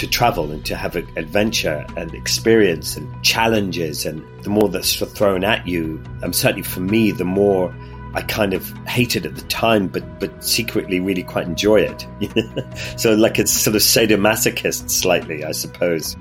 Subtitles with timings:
[0.00, 4.06] to travel and to have adventure and experience and challenges.
[4.06, 7.74] And the more that's thrown at you, um, certainly for me, the more
[8.14, 12.06] I kind of hate it at the time, but but secretly really quite enjoy it.
[12.98, 16.16] so like it's sort of sadomasochist slightly, I suppose.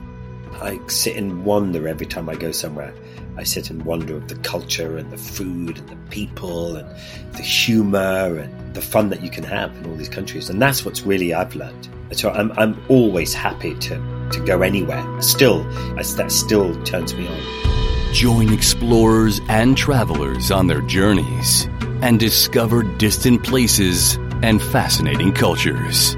[0.62, 2.94] I sit and wonder every time I go somewhere.
[3.38, 6.88] I sit and wonder of the culture and the food and the people and
[7.34, 10.50] the humor and the fun that you can have in all these countries.
[10.50, 11.88] And that's what's really I've learned.
[12.12, 15.22] So I'm, I'm always happy to, to go anywhere.
[15.22, 15.64] Still,
[15.96, 18.14] that still turns me on.
[18.14, 21.70] Join explorers and travelers on their journeys
[22.02, 26.16] and discover distant places and fascinating cultures.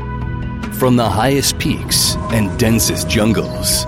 [0.80, 3.86] From the highest peaks and densest jungles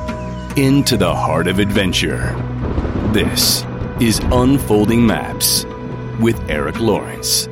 [0.55, 2.35] into the heart of adventure.
[3.11, 3.65] This
[3.99, 5.65] is Unfolding Maps
[6.19, 7.47] with Eric Lawrence.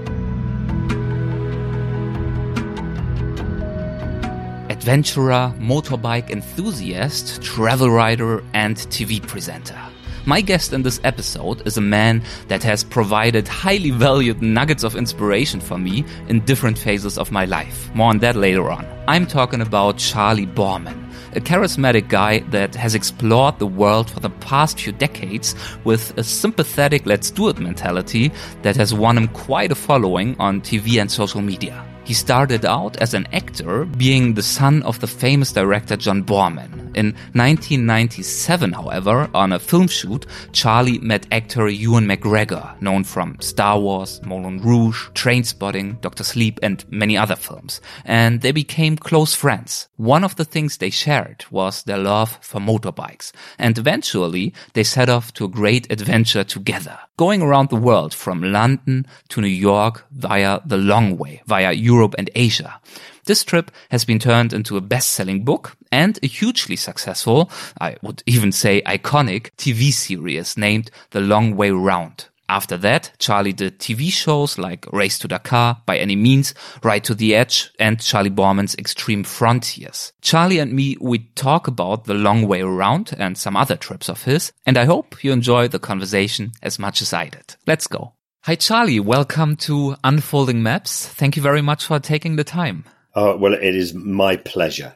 [4.69, 9.79] Adventurer, motorbike enthusiast, travel writer, and TV presenter.
[10.27, 14.95] My guest in this episode is a man that has provided highly valued nuggets of
[14.95, 17.89] inspiration for me in different phases of my life.
[17.95, 18.85] More on that later on.
[19.07, 21.00] I'm talking about Charlie Boorman
[21.33, 26.23] a charismatic guy that has explored the world for the past few decades with a
[26.23, 31.11] sympathetic let's do it mentality that has won him quite a following on TV and
[31.11, 31.90] social media.
[32.11, 36.81] He started out as an actor, being the son of the famous director John Boorman.
[36.93, 43.79] In 1997, however, on a film shoot, Charlie met actor Ewan McGregor, known from Star
[43.79, 47.79] Wars, Moulin Rouge, Trainspotting, Doctor Sleep, and many other films.
[48.03, 49.87] And they became close friends.
[49.95, 53.31] One of the things they shared was their love for motorbikes.
[53.57, 58.51] And eventually, they set off to a great adventure together, going around the world from
[58.51, 62.79] London to New York via the long way, via Europe and Asia.
[63.25, 68.23] This trip has been turned into a best-selling book and a hugely successful, I would
[68.25, 72.25] even say iconic, TV series named The Long Way Round.
[72.49, 76.53] After that, Charlie did TV shows like Race to Dakar, By Any Means,
[76.83, 80.11] Ride to the Edge, and Charlie Boorman's Extreme Frontiers.
[80.21, 84.23] Charlie and me, we talk about the long way around and some other trips of
[84.23, 87.55] his, and I hope you enjoy the conversation as much as I did.
[87.65, 88.15] Let's go.
[88.45, 91.05] Hi Charlie, welcome to Unfolding Maps.
[91.05, 92.85] Thank you very much for taking the time.
[93.13, 94.95] Oh, well, it is my pleasure.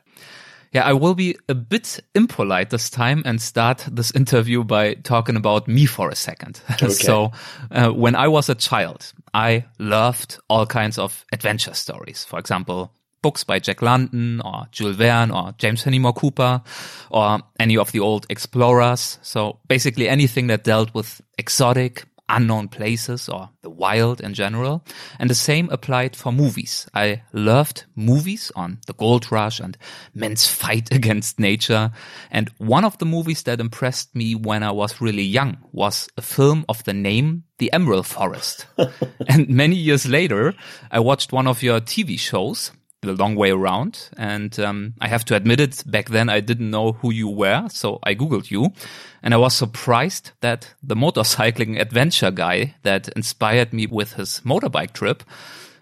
[0.72, 5.36] Yeah, I will be a bit impolite this time and start this interview by talking
[5.36, 6.60] about me for a second.
[6.72, 6.90] Okay.
[6.90, 7.34] so,
[7.70, 12.26] uh, when I was a child, I loved all kinds of adventure stories.
[12.26, 16.64] For example, books by Jack London or Jules Verne or James Fenimore Cooper
[17.12, 19.20] or any of the old explorers.
[19.22, 24.84] So basically anything that dealt with exotic, unknown places or the wild in general.
[25.20, 26.88] And the same applied for movies.
[26.94, 29.78] I loved movies on the gold rush and
[30.14, 31.92] men's fight against nature.
[32.32, 36.22] And one of the movies that impressed me when I was really young was a
[36.22, 38.66] film of the name The Emerald Forest.
[39.28, 40.54] and many years later,
[40.92, 42.72] I watched one of your TV shows
[43.02, 44.10] the long way around.
[44.18, 47.68] And um, I have to admit it, back then I didn't know who you were,
[47.70, 48.74] so I Googled you.
[49.22, 54.94] And I was surprised that the motorcycling adventure guy that inspired me with his motorbike
[54.94, 55.24] trip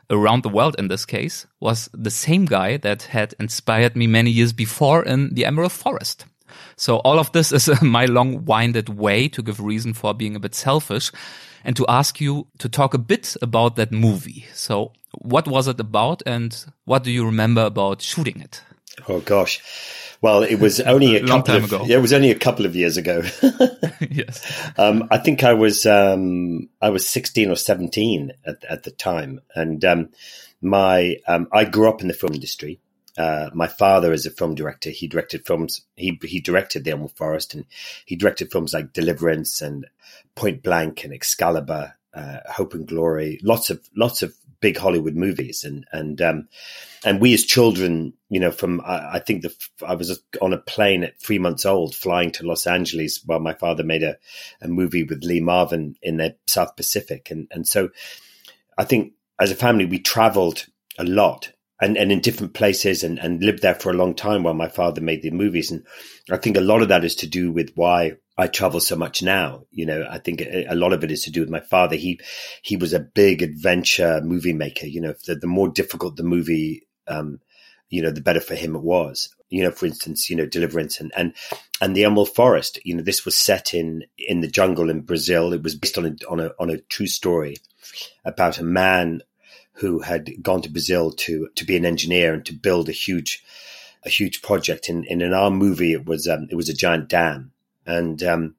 [0.10, 4.30] around the world in this case was the same guy that had inspired me many
[4.30, 6.26] years before in the Emerald Forest.
[6.76, 10.40] So all of this is my long winded way to give reason for being a
[10.40, 11.12] bit selfish
[11.64, 14.46] and to ask you to talk a bit about that movie.
[14.54, 18.62] So what was it about and what do you remember about shooting it?
[19.08, 19.62] Oh gosh.
[20.22, 21.84] Well, it was only a, a couple of ago.
[21.86, 23.24] yeah, it was only a couple of years ago.
[24.10, 28.92] yes, um, I think I was um, I was sixteen or seventeen at, at the
[28.92, 30.10] time, and um,
[30.62, 32.80] my um, I grew up in the film industry.
[33.18, 34.90] Uh, my father is a film director.
[34.90, 35.82] He directed films.
[35.96, 37.66] He he directed The Emerald Forest, and
[38.06, 39.86] he directed films like Deliverance and
[40.36, 43.40] Point Blank and Excalibur, uh, Hope and Glory.
[43.44, 46.48] Lots of lots of big Hollywood movies, and and um,
[47.06, 49.54] and we as children, you know, from I, I, think the
[49.86, 53.54] I was on a plane at three months old, flying to Los Angeles while my
[53.54, 54.18] father made a,
[54.62, 57.90] a movie with Lee Marvin in the South Pacific, and and so
[58.78, 60.66] I think as a family we travelled
[60.98, 64.44] a lot and, and in different places and, and lived there for a long time
[64.44, 65.72] while my father made the movies.
[65.72, 65.86] And
[66.32, 69.22] I think a lot of that is to do with why I travel so much
[69.22, 69.66] now.
[69.72, 71.96] You know, I think a lot of it is to do with my father.
[71.96, 72.20] He,
[72.62, 74.86] he was a big adventure movie maker.
[74.86, 77.40] You know, the, the more difficult the movie, um,
[77.90, 79.30] you know, the better for him it was.
[79.50, 81.34] You know, for instance, you know, Deliverance and, and,
[81.80, 85.54] and the Emerald Forest, you know, this was set in, in the jungle in Brazil.
[85.54, 87.58] It was based on a, on a, on a true story
[88.26, 89.22] about a man
[89.74, 93.44] who had gone to Brazil to, to be an engineer and to build a huge,
[94.06, 94.90] a huge project.
[94.90, 97.52] And, and in our movie, it was um, it was a giant dam.
[97.86, 98.56] And um,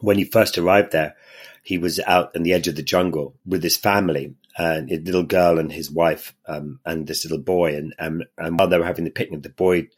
[0.00, 1.14] when he first arrived there,
[1.62, 5.22] he was out on the edge of the jungle with his family, and a little
[5.22, 7.76] girl and his wife, um, and this little boy.
[7.76, 9.88] And, and, and while they were having the picnic, the boy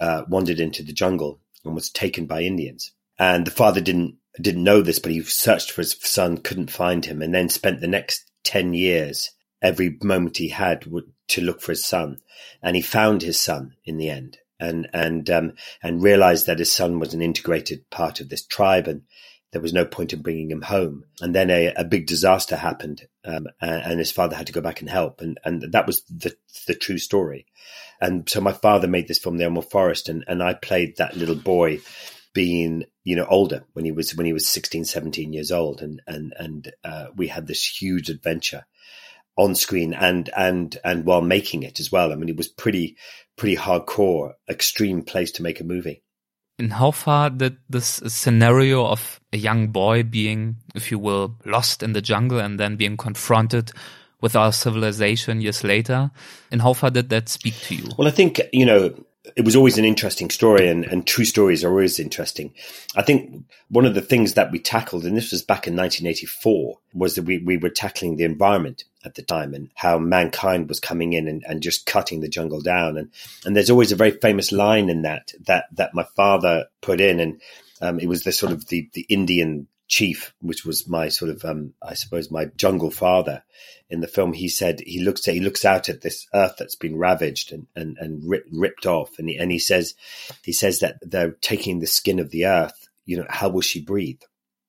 [0.00, 2.92] uh, wandered into the jungle and was taken by Indians.
[3.18, 7.04] And the father didn't didn't know this, but he searched for his son, couldn't find
[7.04, 9.30] him, and then spent the next ten years
[9.64, 10.82] every moment he had
[11.28, 12.18] to look for his son,
[12.62, 16.70] and he found his son in the end, and and um, and realized that his
[16.70, 19.02] son was an integrated part of this tribe, and
[19.50, 21.04] there was no point in bringing him home.
[21.20, 24.60] And then a, a big disaster happened, um, and, and, his father had to go
[24.60, 26.36] back and help, and and that was the
[26.66, 27.46] the true story.
[28.00, 31.16] And so my father made this film, The Emerald Forest, and and I played that
[31.16, 31.80] little boy
[32.34, 36.02] being you know older when he was when he was 16 17 years old and
[36.06, 38.66] and and uh, we had this huge adventure
[39.36, 42.12] on screen and and and while making it as well.
[42.12, 42.96] I mean it was pretty
[43.36, 46.02] pretty hardcore extreme place to make a movie.
[46.58, 51.82] And how far did this scenario of a young boy being if you will lost
[51.82, 53.72] in the jungle and then being confronted
[54.20, 56.12] with our civilization years later?
[56.52, 57.90] And how far did that speak to you?
[57.98, 58.94] Well i think you know
[59.36, 62.52] it was always an interesting story and, and true stories are always interesting.
[62.94, 66.78] I think one of the things that we tackled, and this was back in 1984,
[66.92, 70.80] was that we, we were tackling the environment at the time and how mankind was
[70.80, 72.96] coming in and, and just cutting the jungle down.
[72.96, 73.10] And,
[73.44, 77.20] and there's always a very famous line in that, that, that my father put in.
[77.20, 77.40] And,
[77.80, 81.44] um, it was the sort of the, the Indian chief, which was my sort of,
[81.44, 83.42] um, I suppose, my jungle father
[83.90, 84.32] in the film.
[84.32, 87.66] He said he looks at he looks out at this earth that's been ravaged and
[87.76, 89.94] and, and rip, ripped off, and he, and he says
[90.42, 92.88] he says that they're taking the skin of the earth.
[93.04, 94.22] You know, how will she breathe?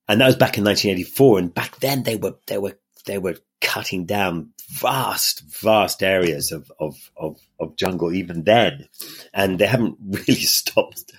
[0.08, 3.36] And that was back in 1984, and back then they were they were they were
[3.60, 8.88] cutting down vast, vast areas of, of, of, of jungle even then.
[9.32, 11.12] And they haven't really stopped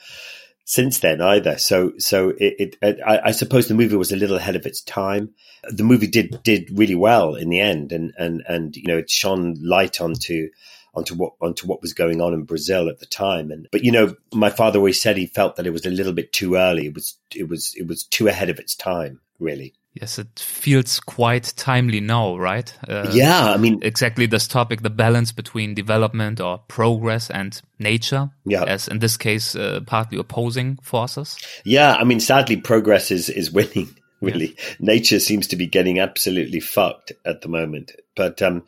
[0.68, 1.58] since then either.
[1.58, 4.82] So, so it, it I, I, suppose the movie was a little ahead of its
[4.82, 5.34] time.
[5.64, 9.10] The movie did did really well in the end, and and and you know it
[9.10, 10.50] shone light onto
[10.94, 13.50] onto what onto what was going on in Brazil at the time.
[13.50, 16.14] And but you know, my father always said he felt that it was a little
[16.14, 16.88] bit too early.
[16.88, 19.74] It was it was it was too ahead of its time, really.
[20.00, 22.72] Yes, it feels quite timely now, right?
[22.88, 28.30] Uh, yeah, I mean, exactly this topic, the balance between development or progress and nature.
[28.46, 28.64] Yeah.
[28.64, 31.38] As in this case, uh, partly opposing forces.
[31.66, 33.96] Yeah, I mean, sadly, progress is, is winning.
[34.20, 34.76] Really, yeah.
[34.80, 37.92] nature seems to be getting absolutely fucked at the moment.
[38.16, 38.64] But, um,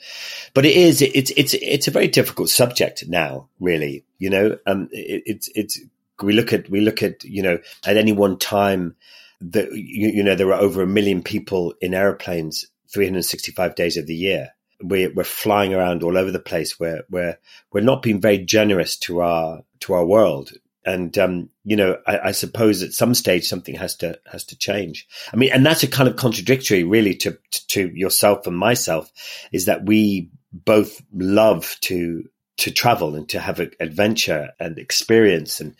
[0.53, 4.03] but it is, it's, it's, it's a very difficult subject now, really.
[4.19, 5.79] You know, um, it, it's, it's,
[6.21, 8.95] we look at, we look at, you know, at any one time,
[9.41, 14.07] that you, you, know there are over a million people in airplanes 365 days of
[14.07, 14.49] the year.
[14.81, 16.79] We're, we're flying around all over the place.
[16.79, 17.37] We're we're
[17.71, 20.51] we're not being very generous to our to our world.
[20.85, 24.57] And um, you know, I, I, suppose at some stage something has to has to
[24.57, 25.07] change.
[25.31, 27.37] I mean, and that's a kind of contradictory, really, to
[27.69, 29.11] to yourself and myself,
[29.51, 32.23] is that we both love to
[32.57, 35.75] to travel and to have adventure and experience and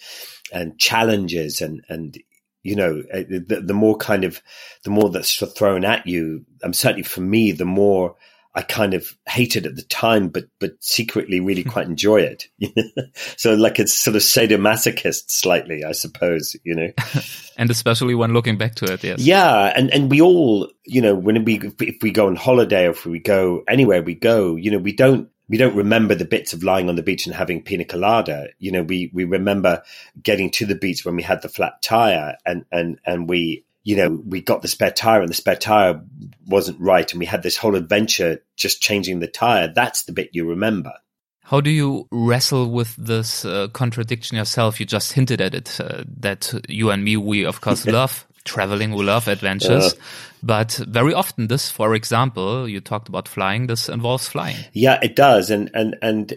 [0.52, 2.18] and challenges and and
[2.64, 4.42] you know, uh, the, the more kind of,
[4.84, 8.16] the more that's thrown at you, um, certainly for me, the more
[8.56, 12.48] I kind of hate it at the time, but, but secretly really quite enjoy it.
[13.38, 16.92] so like it's sort of sadomasochist slightly, I suppose, you know.
[17.58, 19.20] and especially when looking back to it, yes.
[19.20, 19.72] Yeah.
[19.76, 23.06] And, and we all, you know, when we, if we go on holiday or if
[23.06, 26.64] we go anywhere we go, you know, we don't, we don't remember the bits of
[26.64, 28.50] lying on the beach and having pina colada.
[28.60, 29.82] You know, we, we remember
[30.22, 33.96] getting to the beach when we had the flat tire and, and, and we, you
[33.96, 36.02] know, we got the spare tire and the spare tire
[36.46, 37.12] wasn't right.
[37.12, 39.74] And we had this whole adventure just changing the tire.
[39.74, 40.94] That's the bit you remember.
[41.42, 44.80] How do you wrestle with this uh, contradiction yourself?
[44.80, 48.94] You just hinted at it uh, that you and me, we of course love traveling,
[48.94, 49.96] we love adventures.
[50.42, 54.56] But very often this, for example, you talked about flying, this involves flying.
[54.74, 55.52] Yeah, it does.
[55.52, 56.34] And, and, and,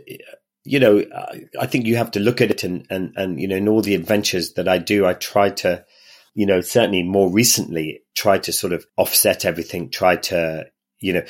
[0.65, 1.05] you know,
[1.61, 3.83] I think you have to look at it and, and, and, you know, in all
[3.83, 5.85] the adventures that I do, I try to,
[6.35, 10.67] you know, certainly more recently try to sort of offset everything, try to,
[10.99, 11.23] you know,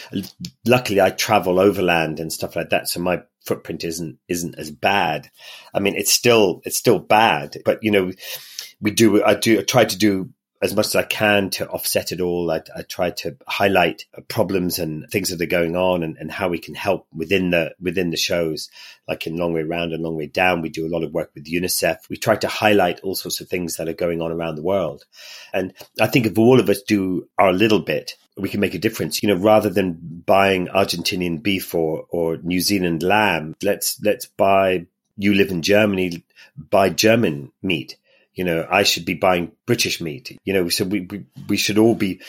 [0.67, 2.89] luckily I travel overland and stuff like that.
[2.89, 5.31] So my footprint isn't, isn't as bad.
[5.75, 8.13] I mean, it's still, it's still bad, but you know,
[8.81, 10.31] we do, I do, I try to do
[10.63, 12.51] as much as I can to offset it all.
[12.51, 16.49] I, I try to highlight problems and things that are going on and, and, how
[16.49, 18.71] we can help within the within the shows.
[19.09, 21.33] Like in Long Way Round and Long Way Down, we do a lot of work
[21.35, 22.09] with UNICEF.
[22.09, 25.05] We try to highlight all sorts of things that are going on around the world.
[25.53, 28.79] And I think if all of us do our little bit, we can make a
[28.79, 29.23] difference.
[29.23, 34.87] You know, rather than buying Argentinian beef or, or New Zealand lamb, let's let's buy
[35.17, 36.25] you live in Germany,
[36.57, 37.97] buy German meat.
[38.35, 40.39] You know, I should be buying British meat.
[40.45, 42.21] You know, so we, we, we should all be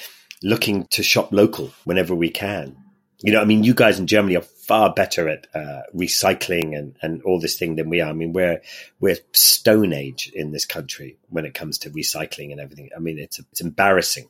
[0.41, 2.75] looking to shop local whenever we can.
[3.22, 6.98] You know, I mean, you guys in Germany are far better at uh, recycling and,
[7.01, 8.10] and all this thing than we are.
[8.10, 8.62] I mean, we're
[9.00, 12.89] we're stone age in this country when it comes to recycling and everything.
[12.95, 14.27] I mean, it's it's embarrassing.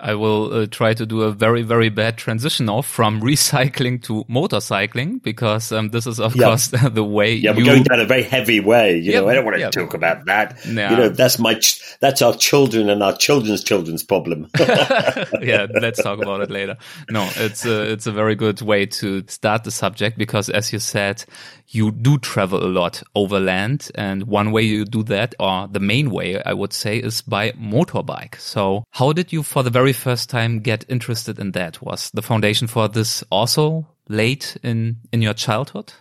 [0.00, 4.24] I will uh, try to do a very, very bad transition off from recycling to
[4.24, 6.46] motorcycling because um, this is, of yeah.
[6.46, 7.34] course, the way.
[7.34, 8.96] Yeah, we're going down a very heavy way.
[8.96, 9.70] You yeah, know, I don't want to yeah.
[9.70, 10.64] talk about that.
[10.66, 14.48] You know, that's my, ch- that's our children and our children's children's problem.
[14.58, 16.76] yeah, let's talk about it later.
[17.10, 20.78] No, it's a, it's a very good way to start the subject because, as you
[20.78, 21.24] said,
[21.68, 23.90] you do travel a lot overland.
[23.94, 27.52] And one way you do that, or the main way I would say, is by
[27.52, 28.40] motorbike.
[28.40, 31.82] So how did you for the very first time get interested in that?
[31.82, 35.92] Was the foundation for this also late in, in your childhood?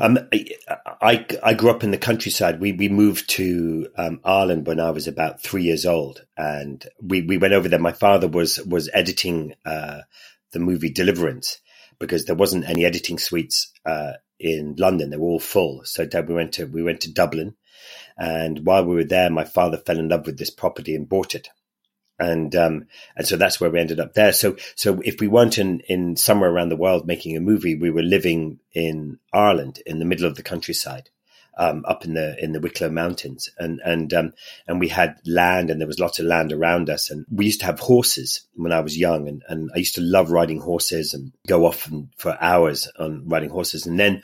[0.00, 0.18] Um,
[1.02, 2.60] I, I grew up in the countryside.
[2.60, 7.22] We we moved to um, Ireland when I was about three years old, and we,
[7.22, 7.80] we went over there.
[7.80, 10.02] My father was was editing uh,
[10.52, 11.58] the movie Deliverance
[11.98, 15.10] because there wasn't any editing suites uh, in London.
[15.10, 15.82] They were all full.
[15.84, 17.56] So we went to we went to Dublin,
[18.16, 21.34] and while we were there, my father fell in love with this property and bought
[21.34, 21.48] it.
[22.18, 24.32] And um, and so that's where we ended up there.
[24.32, 27.90] So so if we weren't in, in somewhere around the world making a movie, we
[27.90, 31.10] were living in Ireland in the middle of the countryside
[31.58, 34.32] um, up in the in the Wicklow Mountains, and and um,
[34.66, 37.60] and we had land, and there was lots of land around us, and we used
[37.60, 41.12] to have horses when I was young, and, and I used to love riding horses
[41.14, 44.22] and go off and, for hours on riding horses, and then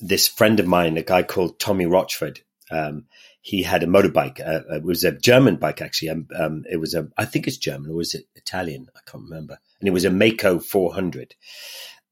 [0.00, 2.40] this friend of mine, a guy called Tommy Rochford.
[2.70, 3.06] Um,
[3.46, 4.40] he had a motorbike.
[4.40, 6.10] Uh, it was a German bike, actually.
[6.10, 8.88] Um, um, it was a, I think it's German or was it Italian?
[8.96, 9.60] I can't remember.
[9.78, 11.36] And it was a Maico 400.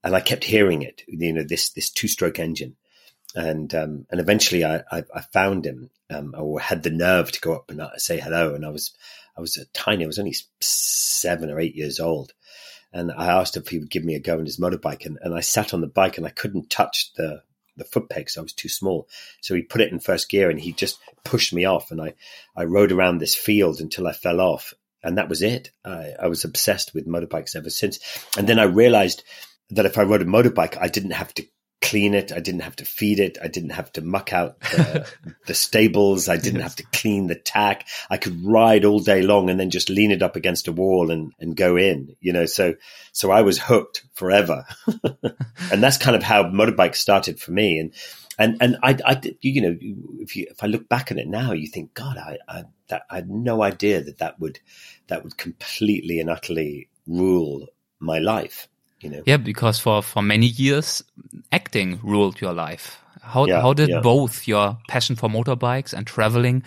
[0.01, 2.77] And I kept hearing it, you know, this, this two stroke engine
[3.35, 7.41] and um, and eventually I, I, I found him um, or had the nerve to
[7.41, 8.55] go up and uh, say hello.
[8.55, 8.93] And I was
[9.37, 10.05] I was tiny.
[10.05, 12.33] I was only seven or eight years old,
[12.93, 15.05] and I asked if he would give me a go on his motorbike.
[15.05, 17.43] And, and I sat on the bike and I couldn't touch the
[17.77, 18.37] the foot pegs.
[18.37, 19.07] I was too small.
[19.41, 21.91] So he put it in first gear and he just pushed me off.
[21.91, 22.13] And I
[22.55, 24.73] I rode around this field until I fell off.
[25.03, 25.71] And that was it.
[25.83, 27.99] I, I was obsessed with motorbikes ever since.
[28.37, 29.23] And then I realized
[29.69, 31.45] that if I rode a motorbike, I didn't have to
[31.89, 32.31] clean it.
[32.31, 33.37] I didn't have to feed it.
[33.41, 35.07] I didn't have to muck out the,
[35.45, 36.27] the stables.
[36.27, 36.63] I didn't yes.
[36.63, 37.87] have to clean the tack.
[38.09, 41.11] I could ride all day long and then just lean it up against a wall
[41.11, 42.75] and, and go in, you know, so,
[43.11, 44.65] so I was hooked forever.
[45.71, 47.77] and that's kind of how motorbikes started for me.
[47.79, 47.93] And,
[48.37, 49.77] and, and I, I, you know,
[50.19, 53.03] if you, if I look back at it now, you think, God, I, I, that,
[53.09, 54.59] I had no idea that that would,
[55.07, 57.67] that would completely and utterly rule
[57.99, 58.67] my life
[59.01, 59.23] you know.
[59.25, 61.03] Yeah, because for for many years,
[61.51, 62.99] acting ruled your life.
[63.21, 64.01] How yeah, how did yeah.
[64.01, 66.63] both your passion for motorbikes and traveling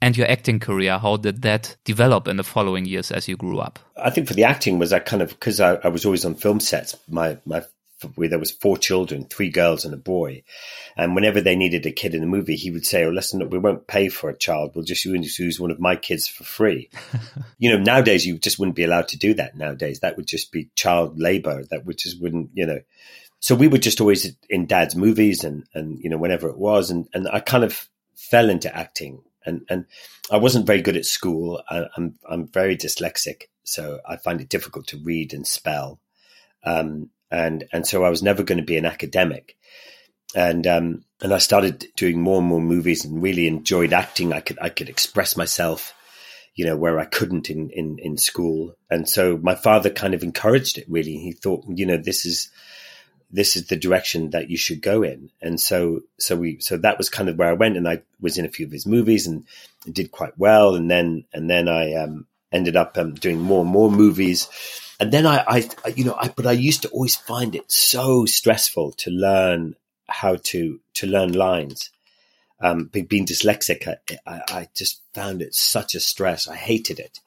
[0.00, 3.58] and your acting career how did that develop in the following years as you grew
[3.58, 6.24] up i think for the acting was that kind of because I, I, was always
[6.24, 7.64] on film sets my my
[8.14, 10.42] where there was four children, three girls and a boy.
[10.96, 13.58] And whenever they needed a kid in the movie, he would say, "Oh, listen, we
[13.58, 14.72] won't pay for a child.
[14.74, 16.90] We'll just use one of my kids for free."
[17.58, 19.56] you know, nowadays you just wouldn't be allowed to do that.
[19.56, 21.64] Nowadays, that would just be child labor.
[21.70, 22.80] That would just wouldn't, you know.
[23.40, 26.90] So we were just always in dad's movies and, and, you know, whenever it was.
[26.90, 29.86] And, and I kind of fell into acting and, and
[30.30, 31.62] I wasn't very good at school.
[31.68, 33.44] I, I'm, I'm very dyslexic.
[33.64, 36.00] So I find it difficult to read and spell.
[36.64, 39.56] Um, and and so I was never going to be an academic.
[40.34, 44.32] And um, and I started doing more and more movies and really enjoyed acting.
[44.32, 45.94] I could I could express myself,
[46.54, 48.74] you know, where I couldn't in in in school.
[48.90, 50.86] And so my father kind of encouraged it.
[50.88, 52.50] Really, he thought, you know, this is
[53.30, 55.30] this is the direction that you should go in.
[55.42, 58.38] And so, so we, so that was kind of where I went and I was
[58.38, 59.44] in a few of his movies and
[59.90, 60.74] did quite well.
[60.74, 64.48] And then, and then I, um, ended up um, doing more and more movies.
[65.00, 68.24] And then I, I, you know, I, but I used to always find it so
[68.24, 69.76] stressful to learn
[70.08, 71.90] how to, to learn lines.
[72.60, 73.86] Um, being dyslexic,
[74.26, 76.48] I, I, just found it such a stress.
[76.48, 77.20] I hated it.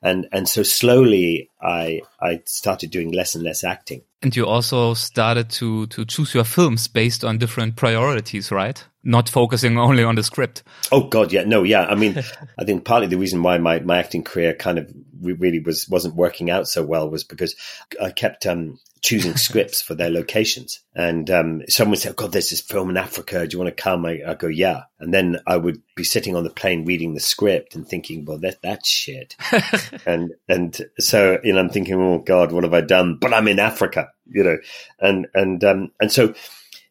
[0.00, 4.02] And, and so slowly I, I started doing less and less acting.
[4.22, 8.84] And you also started to, to choose your films based on different priorities, right?
[9.06, 10.64] Not focusing only on the script.
[10.90, 11.86] Oh God, yeah, no, yeah.
[11.86, 12.20] I mean,
[12.58, 16.16] I think partly the reason why my, my acting career kind of really was wasn't
[16.16, 17.54] working out so well was because
[18.02, 20.80] I kept um, choosing scripts for their locations.
[20.94, 23.46] And um, someone said, oh, God, there's this film in Africa.
[23.46, 24.04] Do you want to come?
[24.04, 24.82] I, I, go, yeah.
[24.98, 28.38] And then I would be sitting on the plane reading the script and thinking, well,
[28.38, 29.36] that, that's shit.
[30.06, 33.18] and, and so, you know, I'm thinking, oh God, what have I done?
[33.20, 34.58] But I'm in Africa, you know,
[34.98, 36.34] and, and, um, and so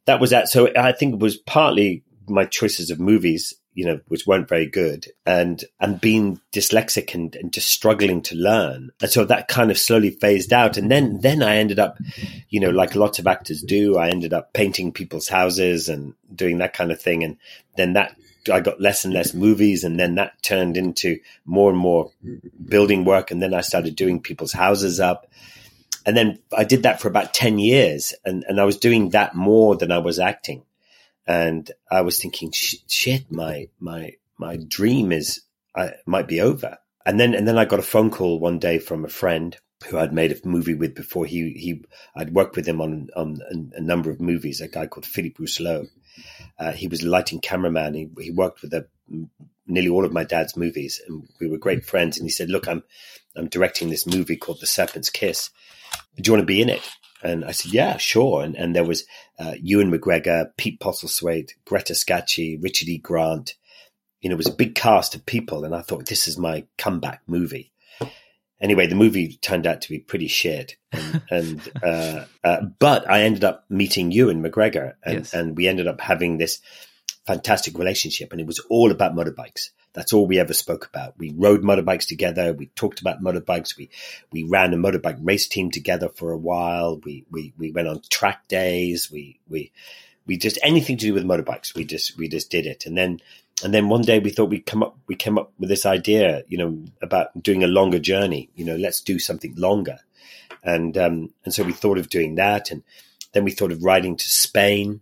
[0.05, 0.49] that was that.
[0.49, 4.65] So I think it was partly my choices of movies, you know, which weren't very
[4.65, 9.69] good, and and being dyslexic and, and just struggling to learn, and so that kind
[9.69, 10.77] of slowly phased out.
[10.77, 11.97] And then then I ended up,
[12.49, 16.59] you know, like lots of actors do, I ended up painting people's houses and doing
[16.59, 17.37] that kind of thing, and
[17.75, 18.15] then that
[18.51, 22.11] I got less and less movies, and then that turned into more and more
[22.67, 25.27] building work, and then I started doing people's houses up,
[26.05, 29.35] and then I did that for about ten years, and and I was doing that
[29.35, 30.63] more than I was acting,
[31.27, 35.41] and I was thinking, shit, my my my dream is
[35.75, 38.79] I might be over, and then and then I got a phone call one day
[38.79, 39.57] from a friend
[39.87, 41.25] who I'd made a movie with before.
[41.25, 41.83] He he
[42.15, 44.61] I'd worked with him on on a, a number of movies.
[44.61, 45.87] A guy called Philippe Rousselot
[46.57, 47.93] uh, he was a lighting cameraman.
[47.93, 48.87] He, he worked with a,
[49.67, 52.17] nearly all of my dad's movies, and we were great friends.
[52.17, 52.83] And he said, "Look, I'm
[53.35, 55.49] I'm directing this movie called The Serpent's Kiss.
[56.15, 56.81] Do you want to be in it?"
[57.23, 59.05] And I said, "Yeah, sure." And and there was
[59.39, 62.97] uh, Ewan McGregor, Pete Postlethwaite, Greta Scacchi, Richard E.
[62.97, 63.55] Grant.
[64.21, 66.65] You know, it was a big cast of people, and I thought this is my
[66.77, 67.71] comeback movie
[68.59, 70.75] anyway, the movie turned out to be pretty shit.
[70.91, 75.33] And, and uh, uh, but I ended up meeting Ewan McGregor, and, yes.
[75.33, 76.59] and we ended up having this
[77.27, 78.31] fantastic relationship.
[78.31, 79.69] And it was all about motorbikes.
[79.95, 81.17] That's all we ever spoke about.
[81.17, 82.53] We rode motorbikes together.
[82.53, 83.77] We talked about motorbikes.
[83.77, 83.89] We
[84.31, 86.99] we ran a motorbike race team together for a while.
[87.03, 89.09] We we we went on track days.
[89.09, 89.71] We we
[90.27, 91.73] we just anything to do with motorbikes.
[91.73, 92.85] We just we just did it.
[92.85, 93.19] And then
[93.63, 96.43] and then one day we thought we'd come up, we came up with this idea,
[96.47, 98.49] you know, about doing a longer journey.
[98.55, 99.99] You know, let's do something longer,
[100.61, 102.83] and um, and so we thought of doing that, and
[103.31, 104.99] then we thought of riding to Spain,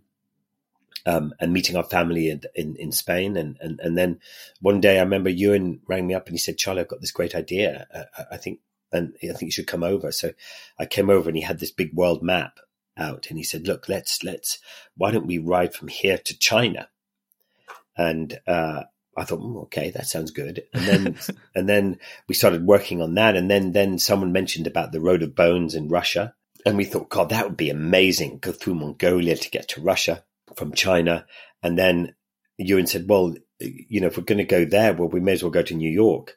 [1.06, 4.20] um, and meeting our family in, in, in Spain, and, and and then
[4.60, 7.12] one day I remember Ewan rang me up and he said, "Charlie, I've got this
[7.12, 7.86] great idea.
[7.92, 8.60] Uh, I think."
[8.92, 10.12] And I think you should come over.
[10.12, 10.34] So
[10.78, 12.60] I came over and he had this big world map
[12.96, 14.60] out and he said, look, let's, let's,
[14.96, 16.88] why don't we ride from here to China?
[17.96, 18.82] and uh,
[19.16, 20.64] I thought, mm, okay, that sounds good.
[20.72, 21.18] And then
[21.54, 25.22] and then we started working on that, and then then someone mentioned about the Road
[25.22, 26.34] of Bones in Russia,
[26.66, 28.38] and we thought, God, that would be amazing.
[28.38, 30.24] Go through Mongolia to get to Russia
[30.56, 31.26] from China,
[31.62, 32.14] and then
[32.58, 35.42] Ewan said, well, you know, if we're going to go there, well, we may as
[35.42, 36.36] well go to New York,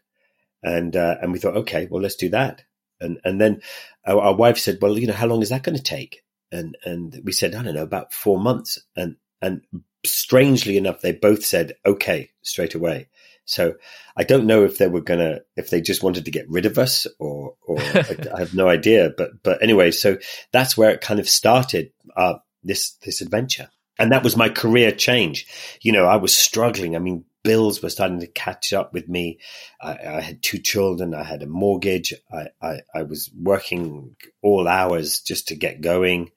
[0.64, 2.64] and uh, and we thought, okay, well, let's do that.
[3.00, 3.62] And and then
[4.06, 6.24] our, our wife said, well, you know, how long is that going to take?
[6.52, 8.80] And and we said, I don't know, about four months.
[8.96, 9.62] And and
[10.06, 13.10] strangely enough, they both said okay straight away.
[13.46, 13.76] So
[14.16, 16.78] I don't know if they were gonna, if they just wanted to get rid of
[16.78, 19.12] us, or, or I have no idea.
[19.16, 20.18] But but anyway, so
[20.52, 21.92] that's where it kind of started.
[22.16, 25.48] Uh, this this adventure, and that was my career change.
[25.82, 26.96] You know, I was struggling.
[26.96, 29.40] I mean, bills were starting to catch up with me.
[29.82, 31.14] I, I had two children.
[31.14, 32.14] I had a mortgage.
[32.32, 36.32] I, I, I was working all hours just to get going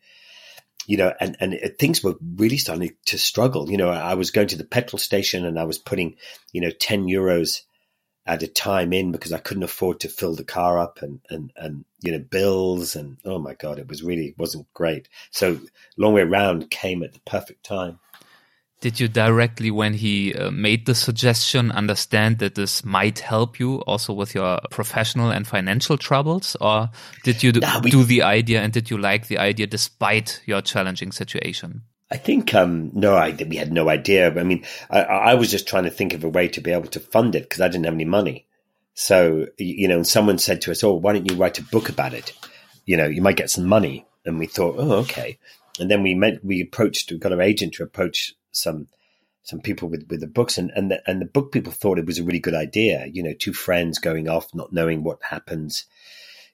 [0.87, 3.71] you know, and, and it, things were really starting to struggle.
[3.71, 6.17] You know, I was going to the petrol station and I was putting,
[6.53, 7.61] you know, 10 euros
[8.27, 11.53] at a time in because I couldn't afford to fill the car up and, and,
[11.57, 15.09] and, you know, bills and, oh my God, it was really, wasn't great.
[15.31, 15.59] So
[15.97, 17.99] long way around came at the perfect time.
[18.81, 23.81] Did you directly, when he uh, made the suggestion, understand that this might help you
[23.81, 26.57] also with your professional and financial troubles?
[26.63, 26.89] Or
[27.23, 30.63] did you do, we, do the idea and did you like the idea despite your
[30.63, 31.83] challenging situation?
[32.11, 34.37] I think um, no, I, we had no idea.
[34.37, 36.89] I mean, I, I, was just trying to think of a way to be able
[36.89, 38.47] to fund it because I didn't have any money.
[38.95, 42.13] So you know, someone said to us, "Oh, why don't you write a book about
[42.13, 42.33] it?
[42.85, 45.39] You know, you might get some money." And we thought, "Oh, okay."
[45.79, 48.89] And then we met, we approached, we got our agent to approach some
[49.43, 52.07] some people with with the books and and the, and the book people thought it
[52.07, 55.87] was a really good idea you know two friends going off not knowing what happens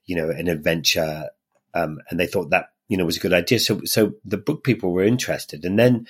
[0.05, 1.31] you know an adventure
[1.75, 4.65] um, and they thought that you know was a good idea so so the book
[4.65, 6.07] people were interested and then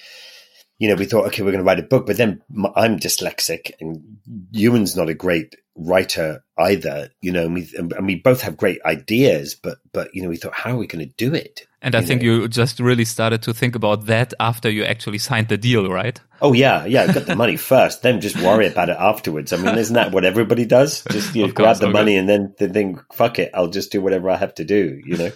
[0.79, 2.43] you know we thought okay we're going to write a book but then
[2.75, 4.19] i'm dyslexic and
[4.51, 8.81] ewan's not a great writer either you know and we, and we both have great
[8.85, 11.95] ideas but but you know we thought how are we going to do it and
[11.95, 12.33] I think know?
[12.33, 16.21] you just really started to think about that after you actually signed the deal, right?
[16.43, 17.13] Oh yeah, yeah.
[17.13, 19.53] Got the money first, then just worry about it afterwards.
[19.53, 21.05] I mean, isn't that what everybody does?
[21.13, 24.01] Just you know, grab the money and then then think, fuck it, I'll just do
[24.01, 25.01] whatever I have to do.
[25.05, 25.31] You know,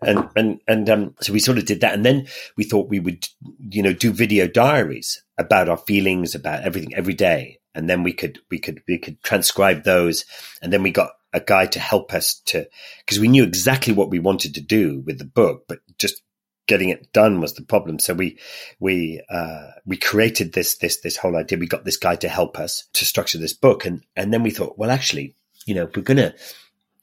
[0.00, 3.00] and and and um, so we sort of did that, and then we thought we
[3.00, 3.28] would,
[3.70, 8.12] you know, do video diaries about our feelings, about everything every day, and then we
[8.12, 10.24] could we could we could transcribe those,
[10.62, 12.66] and then we got a guy to help us to
[12.98, 16.22] because we knew exactly what we wanted to do with the book, but just
[16.68, 17.98] getting it done was the problem.
[17.98, 18.38] So we
[18.78, 21.58] we uh, we created this this this whole idea.
[21.58, 24.50] We got this guy to help us to structure this book, and and then we
[24.50, 25.34] thought, well, actually,
[25.66, 26.34] you know, if we're gonna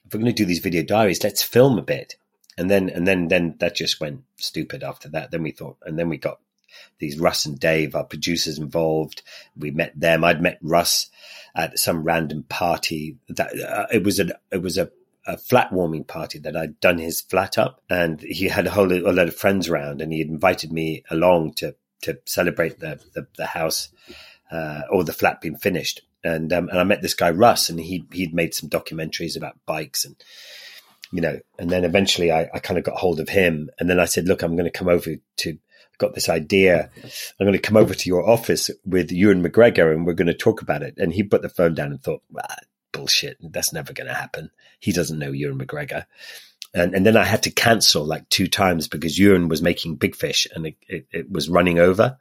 [0.06, 2.16] if we're gonna do these video diaries, let's film a bit.
[2.58, 5.32] And then and then then that just went stupid after that.
[5.32, 6.40] Then we thought, and then we got
[7.00, 9.22] these Russ and Dave, our producers involved.
[9.58, 10.24] We met them.
[10.24, 11.10] I'd met Russ
[11.56, 14.92] at some random party that uh, it was a, it was a,
[15.26, 18.92] a flat warming party that I'd done his flat up and he had a whole
[18.92, 23.00] a lot of friends around and he had invited me along to, to celebrate the,
[23.14, 23.90] the, the house,
[24.52, 26.02] uh, or the flat being finished.
[26.24, 29.58] And, um, and I met this guy, Russ, and he, he'd made some documentaries about
[29.66, 30.16] bikes and,
[31.12, 34.00] you know, and then eventually I, I kind of got hold of him and then
[34.00, 35.58] I said, look, I'm going to come over to,
[35.98, 36.90] got this idea.
[37.40, 40.34] I'm going to come over to your office with Ewan McGregor and we're going to
[40.34, 40.96] talk about it.
[40.98, 42.58] And he put the phone down and thought, ah,
[42.92, 43.38] bullshit.
[43.42, 44.50] That's never going to happen.
[44.80, 46.06] He doesn't know Ewan McGregor.
[46.74, 50.16] And, and then I had to cancel like two times because Ewan was making big
[50.16, 52.18] fish and it, it, it was running over.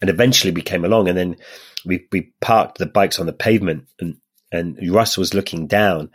[0.00, 1.36] And eventually we came along and then
[1.84, 4.18] we, we parked the bikes on the pavement and,
[4.52, 6.10] and Russ was looking down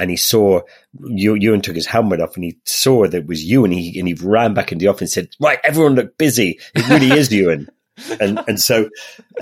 [0.00, 0.62] and he saw
[1.04, 3.98] you, Ewan took his helmet off and he saw that it was you and he,
[3.98, 6.58] and he ran back into the office and said, right, everyone look busy.
[6.74, 7.68] It really is Ewan.
[8.20, 8.88] and and so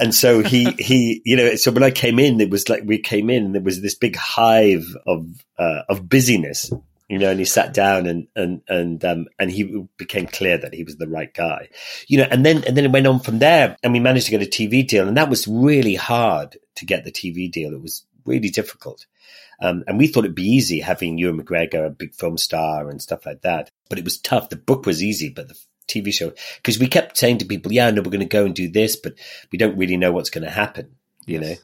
[0.00, 2.98] and so he he you know so when I came in it was like we
[2.98, 6.72] came in and there was this big hive of uh, of busyness
[7.08, 10.74] you know and he sat down and and and um and he became clear that
[10.74, 11.68] he was the right guy
[12.08, 14.32] you know and then and then it went on from there and we managed to
[14.32, 17.82] get a TV deal and that was really hard to get the TV deal it
[17.82, 19.06] was really difficult
[19.60, 23.02] um, and we thought it'd be easy having Ewan McGregor, a big film star and
[23.02, 23.70] stuff like that.
[23.88, 24.50] But it was tough.
[24.50, 27.90] The book was easy, but the TV show, because we kept saying to people, yeah,
[27.90, 29.14] no, we're going to go and do this, but
[29.50, 30.94] we don't really know what's going to happen,
[31.26, 31.48] you yes.
[31.48, 31.56] know?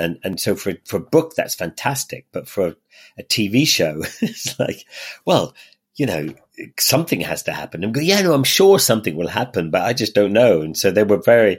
[0.00, 2.26] And, and so for, for a book, that's fantastic.
[2.32, 2.76] But for
[3.18, 4.84] a TV show, it's like,
[5.24, 5.54] well,
[5.96, 6.34] you know,
[6.78, 7.84] something has to happen.
[7.84, 10.60] And go, yeah, no, I'm sure something will happen, but I just don't know.
[10.62, 11.58] And so they were very,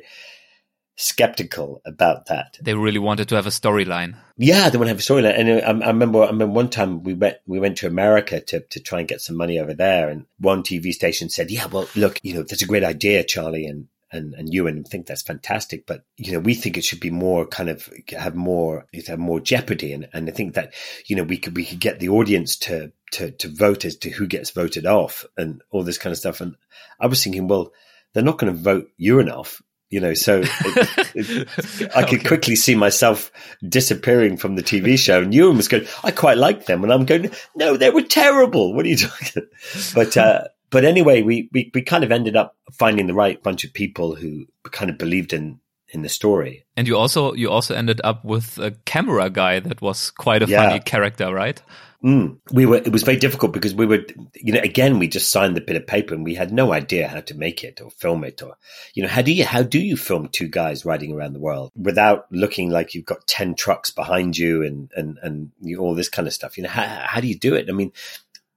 [1.00, 2.58] skeptical about that.
[2.62, 4.18] They really wanted to have a storyline.
[4.36, 5.40] Yeah, they want to have a storyline.
[5.40, 8.42] And uh, I, I, remember, I remember one time we went, we went to America
[8.42, 10.10] to, to try and get some money over there.
[10.10, 13.66] And one TV station said, yeah, well, look, you know, that's a great idea, Charlie.
[13.66, 17.12] And, and, and Ewan think that's fantastic, but you know, we think it should be
[17.12, 19.94] more kind of have more, have more jeopardy.
[19.94, 20.74] And, and I think that,
[21.06, 24.10] you know, we could, we could get the audience to, to, to vote as to
[24.10, 26.42] who gets voted off and all this kind of stuff.
[26.42, 26.56] And
[27.00, 27.72] I was thinking, well,
[28.14, 32.28] they're not going to vote Ewan off you know, so it, it, I could okay.
[32.28, 33.32] quickly see myself
[33.68, 35.22] disappearing from the TV show.
[35.22, 36.84] And Ewan was going, I quite liked them.
[36.84, 38.74] And I'm going, no, they were terrible.
[38.74, 39.48] What are you talking?
[39.96, 43.64] But, uh, but anyway, we, we, we kind of ended up finding the right bunch
[43.64, 45.60] of people who kind of believed in,
[45.92, 46.66] in the story.
[46.76, 50.48] And you also, you also ended up with a camera guy that was quite a
[50.48, 50.64] yeah.
[50.64, 51.62] funny character, right?
[52.04, 52.40] Mm.
[52.54, 52.78] We were.
[52.78, 54.00] It was very difficult because we were.
[54.34, 57.10] You know, again, we just signed the bit of paper and we had no idea
[57.10, 58.56] how to make it or film it or,
[58.94, 61.72] you know, how do you how do you film two guys riding around the world
[61.76, 65.94] without looking like you've got ten trucks behind you and and and you know, all
[65.94, 66.58] this kind of stuff?
[66.58, 67.68] You know, how how do you do it?
[67.70, 67.92] I mean,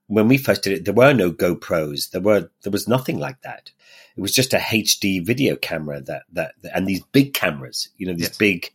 [0.07, 2.11] when we first did it, there were no GoPros.
[2.11, 3.71] There were there was nothing like that.
[4.15, 7.89] It was just a HD video camera that that and these big cameras.
[7.97, 8.37] You know, these yes.
[8.37, 8.71] big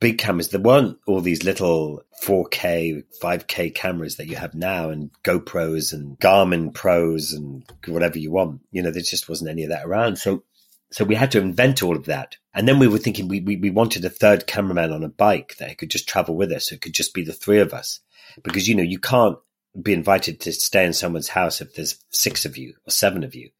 [0.00, 0.48] big cameras.
[0.48, 6.18] There weren't all these little 4K, 5K cameras that you have now and GoPros and
[6.18, 8.62] Garmin Pros and whatever you want.
[8.72, 10.16] You know, there just wasn't any of that around.
[10.16, 10.42] So,
[10.90, 12.36] so we had to invent all of that.
[12.52, 15.56] And then we were thinking we, we, we wanted a third cameraman on a bike
[15.58, 16.68] that could just travel with us.
[16.68, 18.00] So it could just be the three of us
[18.42, 19.38] because, you know, you can't
[19.80, 23.34] be invited to stay in someone's house if there's six of you or seven of
[23.34, 23.50] you.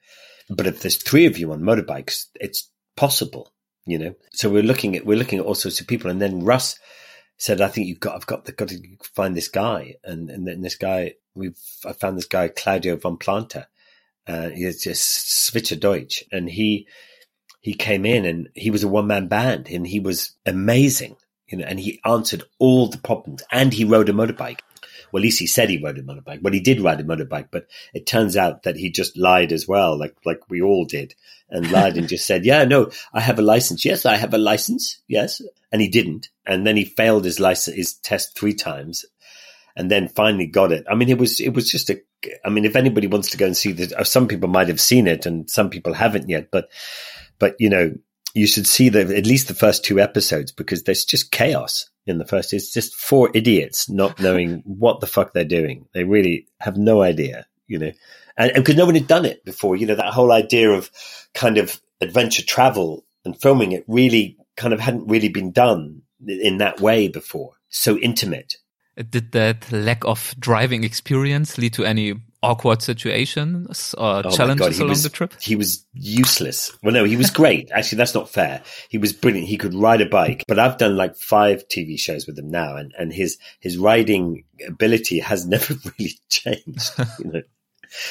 [0.49, 3.53] But if there's three of you on motorbikes, it's possible
[3.87, 4.15] you know.
[4.33, 6.79] So we're looking at we're looking at all sorts of people, and then Russ
[7.39, 10.47] said, "I think you've got I've got the, got to find this guy," and and
[10.47, 13.67] then this guy we've I found this guy Claudio von Planta.
[14.27, 16.87] Uh, he's just Switcher Deutsch, and he
[17.61, 21.17] he came in and he was a one man band, and he was amazing,
[21.49, 24.61] you know, and he answered all the problems, and he rode a motorbike.
[25.13, 26.43] Well, at least he said he rode a motorbike.
[26.43, 29.67] Well, he did ride a motorbike, but it turns out that he just lied as
[29.67, 31.15] well, like like we all did,
[31.49, 33.85] and lied and just said, "Yeah, no, I have a license.
[33.85, 34.99] Yes, I have a license.
[35.09, 35.43] Yes,"
[35.73, 39.05] and he didn't, and then he failed his license his test three times,
[39.77, 40.85] and then finally got it.
[40.91, 42.01] I mean, it was it was just a.
[42.45, 44.81] I mean, if anybody wants to go and see that, uh, some people might have
[44.81, 46.71] seen it, and some people haven't yet, but
[47.39, 47.95] but you know,
[48.35, 52.19] you should see the at least the first two episodes because there's just chaos in
[52.19, 52.53] the first.
[52.53, 55.87] It's just four idiots not knowing what the fuck they're doing.
[55.93, 57.93] They really have no idea, you know,
[58.37, 59.77] and because no one had done it before.
[59.77, 60.91] You know, that whole idea of
[61.35, 66.59] kind of adventure travel and filming it really kind of hadn't really been done in
[66.59, 67.53] that way before.
[67.69, 68.57] So intimate.
[69.09, 74.91] Did that lack of driving experience lead to any awkward situations or oh challenges along
[74.91, 75.35] was, the trip?
[75.41, 76.77] He was useless.
[76.83, 77.71] Well, no, he was great.
[77.75, 78.63] Actually, that's not fair.
[78.89, 79.49] He was brilliant.
[79.49, 82.77] He could ride a bike, but I've done like five TV shows with him now
[82.77, 87.43] and, and his, his riding ability has never really changed, you know.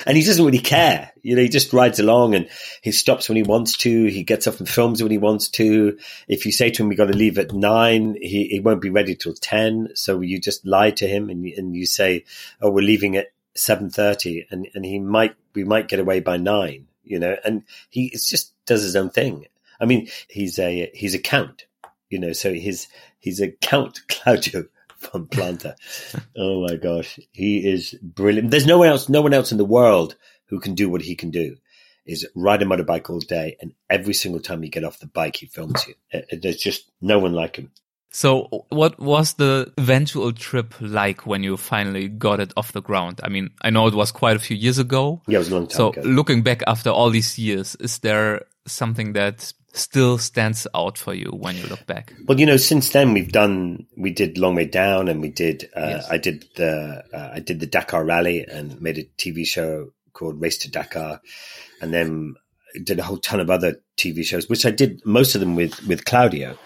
[0.05, 1.11] and he doesn't really care.
[1.21, 2.49] You know, he just rides along and
[2.81, 4.05] he stops when he wants to.
[4.05, 5.97] He gets up and films when he wants to.
[6.27, 8.89] If you say to him, we got to leave at nine, he, he won't be
[8.89, 9.89] ready till 10.
[9.95, 12.25] So you just lie to him and, and you say,
[12.61, 16.87] oh, we're leaving at 7.30 and, and he might, we might get away by nine,
[17.03, 19.45] you know, and he just does his own thing.
[19.79, 21.65] I mean, he's a, he's a count,
[22.09, 22.87] you know, so his,
[23.19, 24.65] he's a Count Claudio
[24.99, 25.75] von Planta.
[26.37, 28.51] oh my gosh, he is brilliant.
[28.51, 31.15] There's no one else, no one else in the world who can do what he
[31.15, 31.57] can do.
[32.05, 35.35] Is ride a motorbike all day, and every single time you get off the bike,
[35.35, 35.93] he films you.
[36.11, 37.71] Uh, uh, there's just no one like him.
[38.11, 43.21] So, what was the eventual trip like when you finally got it off the ground?
[43.23, 45.21] I mean, I know it was quite a few years ago.
[45.27, 46.01] Yeah, it was a long time so, ago.
[46.01, 51.29] looking back after all these years, is there something that still stands out for you
[51.29, 52.13] when you look back?
[52.25, 55.69] Well, you know, since then we've done we did Long Way Down, and we did
[55.75, 56.07] uh, yes.
[56.09, 60.41] I did the uh, I did the Dakar Rally and made a TV show called
[60.41, 61.21] Race to Dakar,
[61.81, 62.35] and then
[62.83, 65.85] did a whole ton of other TV shows, which I did most of them with
[65.87, 66.57] with Claudio,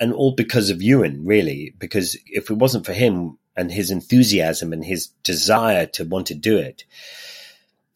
[0.00, 1.74] and all because of Ewan, really.
[1.78, 6.34] Because if it wasn't for him and his enthusiasm and his desire to want to
[6.34, 6.84] do it,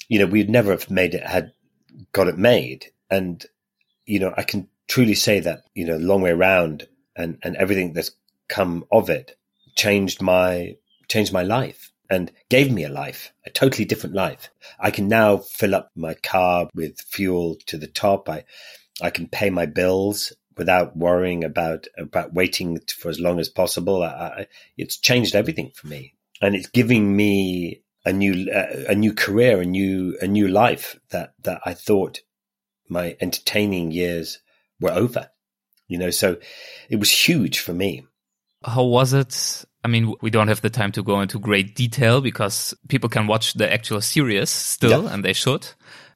[0.09, 1.53] you know, we'd never have made it had
[2.13, 2.87] got it made.
[3.11, 3.45] And
[4.07, 6.87] you know, I can truly say that, you know, long way around
[7.17, 8.11] and, and everything that's
[8.49, 9.37] come of it
[9.77, 10.77] changed my,
[11.09, 14.51] changed my life and gave me a life, a totally different life.
[14.79, 18.29] I can now fill up my car with fuel to the top.
[18.29, 18.45] I,
[19.01, 24.03] I can pay my bills without worrying about, about waiting for as long as possible.
[24.03, 29.15] I, it's changed everything for me and it's giving me a new, uh, a new
[29.15, 32.21] career, a new, a new life that, that I thought
[32.89, 34.41] my entertaining years
[34.81, 35.31] were over.
[35.89, 36.37] You know, so
[36.89, 38.07] it was huge for me.
[38.65, 39.65] How was it?
[39.85, 43.27] I mean, we don't have the time to go into great detail because people can
[43.27, 45.69] watch the actual series still, and they should.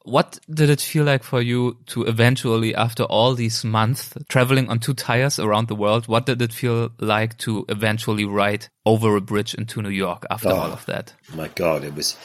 [0.08, 4.78] What did it feel like for you to eventually, after all these months traveling on
[4.78, 9.20] two tires around the world, what did it feel like to eventually ride over a
[9.20, 11.12] bridge into New York after oh, all of that?
[11.34, 12.16] My God, it was,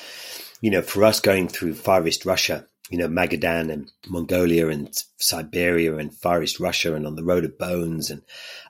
[0.61, 4.89] you know, for us going through Far East Russia, you know, Magadan and Mongolia and
[5.17, 8.11] Siberia and Far East Russia and on the Road of Bones.
[8.11, 8.21] And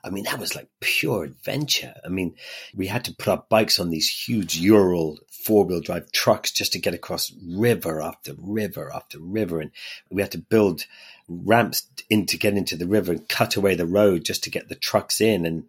[0.02, 1.94] I mean, that was like pure adventure.
[2.04, 2.34] I mean,
[2.74, 6.72] we had to put our bikes on these huge Ural four wheel drive trucks just
[6.72, 9.60] to get across river after river after river.
[9.60, 9.70] And
[10.10, 10.86] we had to build
[11.28, 14.68] ramps in to get into the river and cut away the road just to get
[14.68, 15.44] the trucks in.
[15.44, 15.64] And,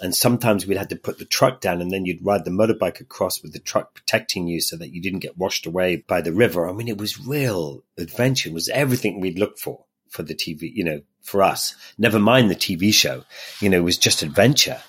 [0.00, 3.00] and sometimes we'd had to put the truck down and then you'd ride the motorbike
[3.00, 6.32] across with the truck protecting you so that you didn't get washed away by the
[6.32, 6.68] river.
[6.68, 8.48] I mean, it was real adventure.
[8.48, 11.74] It was everything we'd looked for for the TV, you know, for us.
[11.98, 13.24] Never mind the TV show,
[13.60, 14.80] you know, it was just adventure.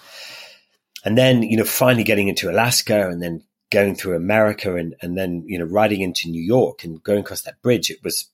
[1.03, 5.17] And then, you know, finally getting into Alaska and then going through America and, and
[5.17, 7.89] then, you know, riding into New York and going across that bridge.
[7.89, 8.29] It was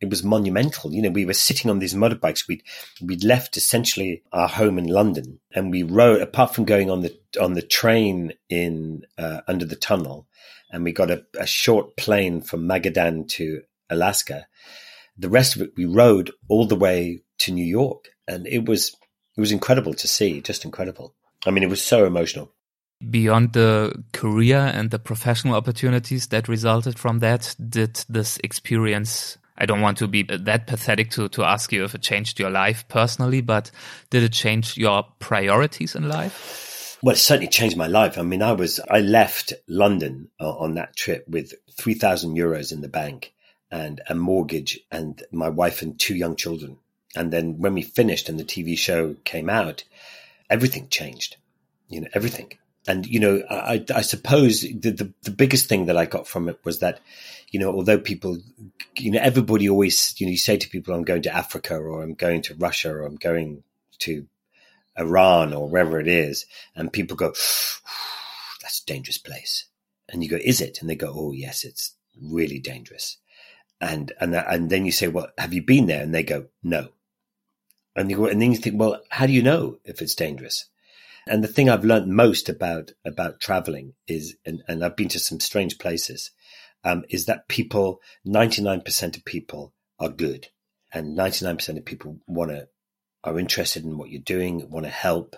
[0.00, 0.92] it was monumental.
[0.92, 2.46] You know, we were sitting on these motorbikes.
[2.46, 2.62] We'd
[3.02, 6.22] we'd left essentially our home in London, and we rode.
[6.22, 10.28] Apart from going on the on the train in uh, under the tunnel,
[10.70, 14.46] and we got a, a short plane from Magadan to Alaska.
[15.16, 18.94] The rest of it, we rode all the way to New York, and it was
[19.36, 20.40] it was incredible to see.
[20.40, 21.14] Just incredible.
[21.46, 22.52] I mean, it was so emotional.
[23.10, 29.66] Beyond the career and the professional opportunities that resulted from that, did this experience I
[29.66, 32.86] don't want to be that pathetic to, to ask you if it changed your life
[32.86, 33.72] personally, but
[34.08, 36.96] did it change your priorities in life?
[37.02, 38.18] Well, it certainly changed my life.
[38.18, 42.80] I mean, I was, I left London uh, on that trip with 3,000 euros in
[42.80, 43.32] the bank
[43.70, 46.78] and a mortgage and my wife and two young children.
[47.16, 49.84] And then when we finished and the TV show came out,
[50.48, 51.36] everything changed,
[51.88, 52.52] you know, everything.
[52.86, 56.48] And, you know, I, I suppose the, the, the biggest thing that I got from
[56.48, 57.00] it was that
[57.50, 58.38] you know, although people,
[58.96, 62.02] you know, everybody always, you know, you say to people, I'm going to Africa or
[62.02, 63.62] I'm going to Russia or I'm going
[64.00, 64.26] to
[64.98, 66.46] Iran or wherever it is.
[66.76, 67.28] And people go,
[68.62, 69.64] that's a dangerous place.
[70.08, 70.80] And you go, is it?
[70.80, 73.16] And they go, oh, yes, it's really dangerous.
[73.80, 76.02] And, and, and then you say, well, have you been there?
[76.02, 76.88] And they go, no.
[77.96, 80.66] And you go, and then you think, well, how do you know if it's dangerous?
[81.28, 85.18] And the thing I've learned most about, about traveling is, and, and I've been to
[85.18, 86.30] some strange places,
[86.84, 90.48] um, is that people, 99% of people are good
[90.92, 92.68] and 99% of people want to,
[93.24, 95.36] are interested in what you're doing, want to help,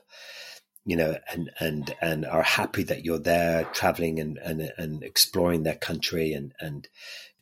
[0.85, 5.63] you know, and, and, and are happy that you're there traveling and, and, and exploring
[5.63, 6.33] their country.
[6.33, 6.89] And, and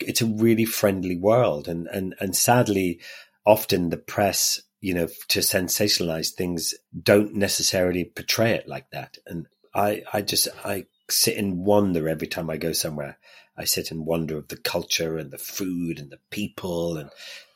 [0.01, 1.69] it's a really friendly world.
[1.69, 3.01] And, and, and sadly,
[3.45, 9.19] often the press, you know, to sensationalize things don't necessarily portray it like that.
[9.27, 13.19] And I, I just, I sit and wonder every time I go somewhere
[13.59, 17.11] I sit and wonder of the culture and the food and the people and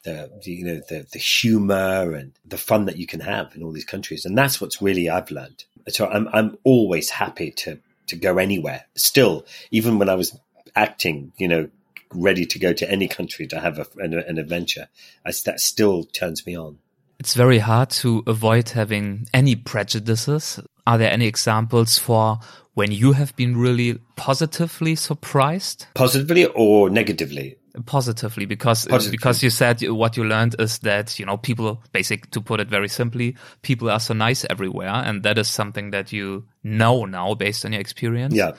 [0.05, 3.71] the, you know the the humor and the fun that you can have in all
[3.71, 5.65] these countries, and that's what's really I've learned.
[5.89, 8.85] So I'm I'm always happy to to go anywhere.
[8.97, 10.37] Still, even when I was
[10.75, 11.69] acting, you know,
[12.13, 14.89] ready to go to any country to have a, an, an adventure,
[15.25, 16.79] I, that still turns me on.
[17.23, 20.59] It's very hard to avoid having any prejudices.
[20.89, 22.41] Are there any examples for
[22.75, 25.87] when you have been really positively surprised?
[25.95, 27.59] Positively or negatively?
[27.87, 29.17] Positively, because uh, positively.
[29.19, 32.67] because you said what you learned is that you know people, basic to put it
[32.67, 37.35] very simply, people are so nice everywhere, and that is something that you know now
[37.35, 38.35] based on your experience.
[38.35, 38.55] Yeah.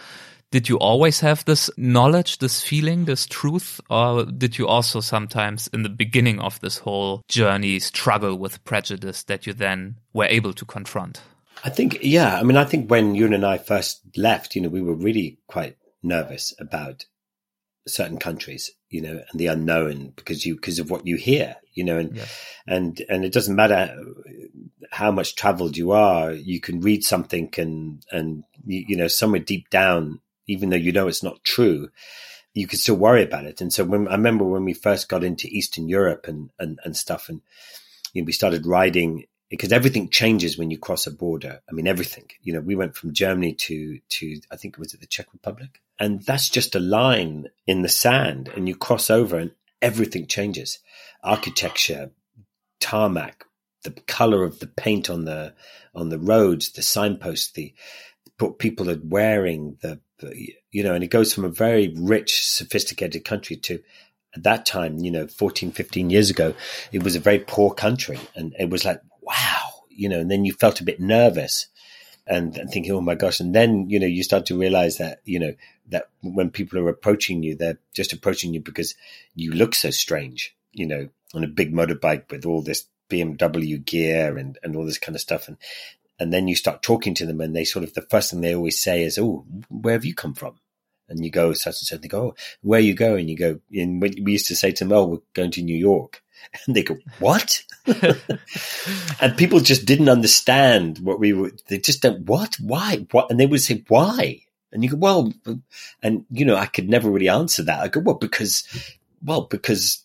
[0.54, 5.68] Did you always have this knowledge, this feeling, this truth, or did you also sometimes
[5.74, 10.54] in the beginning of this whole journey struggle with prejudice that you then were able
[10.54, 11.22] to confront?
[11.64, 12.38] I think, yeah.
[12.40, 15.40] I mean, I think when you and I first left, you know, we were really
[15.48, 17.08] quite nervous about
[17.88, 21.84] certain countries, you know, and the unknown because you because of what you hear, you
[21.84, 22.22] know, and
[22.68, 24.00] and and it doesn't matter
[24.92, 29.42] how much traveled you are, you can read something and and you, you know somewhere
[29.42, 31.90] deep down, even though you know it's not true,
[32.54, 33.62] you can still worry about it.
[33.62, 36.96] And so when I remember when we first got into Eastern Europe and and and
[36.96, 37.42] stuff, and
[38.14, 41.62] you know, we started riding because everything changes when you cross a border.
[41.70, 42.26] I mean, everything.
[42.42, 45.28] You know, we went from Germany to to I think it was it the Czech
[45.34, 49.52] Republic, and that's just a line in the sand, and you cross over, and
[49.82, 50.80] everything changes.
[51.24, 52.12] Architecture,
[52.80, 53.46] tarmac,
[53.84, 55.54] the color of the paint on the
[55.94, 57.74] on the roads, the signposts, the
[58.40, 60.00] what people are wearing, the
[60.72, 63.80] you know, and it goes from a very rich, sophisticated country to
[64.36, 66.54] at that time, you know, 14, 15 years ago,
[66.92, 68.20] it was a very poor country.
[68.36, 71.68] And it was like, wow, you know, and then you felt a bit nervous
[72.26, 73.40] and, and thinking, oh my gosh.
[73.40, 75.54] And then, you know, you start to realize that, you know,
[75.90, 78.96] that when people are approaching you, they're just approaching you because
[79.36, 84.38] you look so strange, you know, on a big motorbike with all this BMW gear
[84.38, 85.48] and, and all this kind of stuff.
[85.48, 85.58] And,
[86.20, 88.56] and then you start talking to them and they sort of, the first thing they
[88.56, 90.60] always say is, oh, where have you come from?
[91.10, 92.02] And you go such and such.
[92.02, 93.28] They go, oh, where you going?
[93.28, 96.22] You go, and we used to say to them, oh, we're going to New York.
[96.68, 97.64] And they go, what?
[99.22, 101.52] and people just didn't understand what we were.
[101.70, 102.56] They just don't, what?
[102.60, 103.08] Why?
[103.12, 103.32] What?
[103.32, 104.42] And they would say, why?
[104.74, 105.34] And you go, well,
[106.02, 107.80] and you know, I could never really answer that.
[107.80, 108.68] I go, well, because,
[109.24, 110.04] well, because,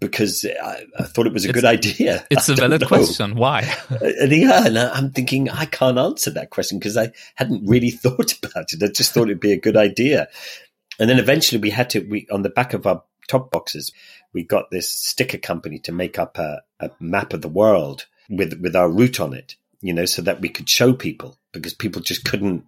[0.00, 2.26] because I, I thought it was a it's, good idea.
[2.30, 2.86] It's a valid know.
[2.86, 3.34] question.
[3.34, 3.62] Why?
[4.00, 8.38] and yeah, and I'm thinking I can't answer that question because I hadn't really thought
[8.38, 8.82] about it.
[8.82, 10.28] I just thought it'd be a good idea.
[10.98, 13.92] And then eventually we had to, we, on the back of our top boxes,
[14.32, 18.58] we got this sticker company to make up a, a map of the world with
[18.60, 22.00] with our route on it, you know, so that we could show people because people
[22.00, 22.64] just couldn't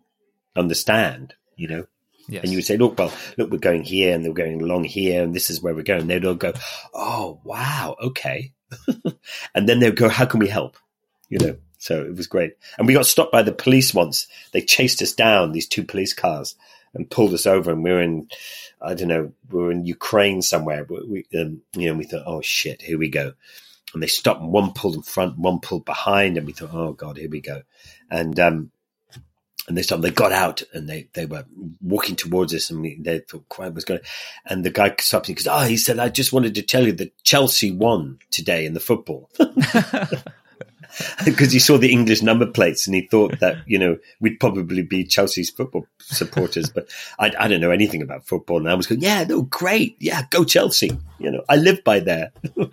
[0.54, 1.86] understand, you know.
[2.28, 2.42] Yes.
[2.42, 5.22] And you would say, look, well, look, we're going here and they're going along here
[5.22, 6.06] and this is where we're going.
[6.06, 6.52] They'd all go,
[6.92, 8.52] oh, wow, okay.
[9.54, 10.76] and then they'd go, how can we help?
[11.28, 12.54] You know, so it was great.
[12.78, 14.26] And we got stopped by the police once.
[14.52, 16.56] They chased us down, these two police cars,
[16.94, 17.70] and pulled us over.
[17.70, 18.28] And we were in
[18.80, 22.42] I don't know, we were in Ukraine somewhere, we, um, you know, we thought, oh
[22.42, 23.32] shit, here we go.
[23.94, 26.92] And they stopped and one pulled in front, one pulled behind, and we thought, oh
[26.92, 27.62] god, here we go.
[28.10, 28.70] And, um,
[29.68, 31.44] and this time they got out and they, they were
[31.80, 34.00] walking towards us and we, they thought quiet was going
[34.46, 36.92] and the guy stopped me because, oh, he said, I just wanted to tell you
[36.92, 39.30] that Chelsea won today in the football.
[41.24, 44.82] because he saw the English number plates and he thought that you know we'd probably
[44.82, 46.70] be Chelsea's football supporters.
[46.70, 49.96] but I, I don't know anything about football, and I was going, "Yeah, no, great,
[50.00, 52.68] yeah, go Chelsea." You know, I live by there, and,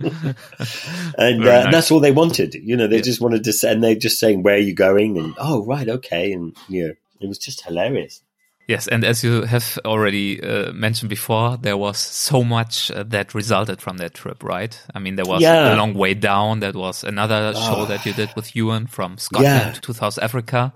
[1.17, 1.71] uh, nice.
[1.71, 2.55] that's all they wanted.
[2.55, 3.01] You know, they yeah.
[3.01, 5.87] just wanted to, say, and they're just saying, "Where are you going?" and "Oh, right,
[5.87, 8.21] okay," and you know, it was just hilarious.
[8.67, 13.33] Yes, and as you have already uh, mentioned before, there was so much uh, that
[13.33, 14.79] resulted from that trip, right?
[14.95, 15.73] I mean, there was yeah.
[15.73, 16.61] a long way down.
[16.61, 17.61] That was another oh.
[17.61, 19.79] show that you did with Ewan from Scotland yeah.
[19.81, 20.71] to South Africa,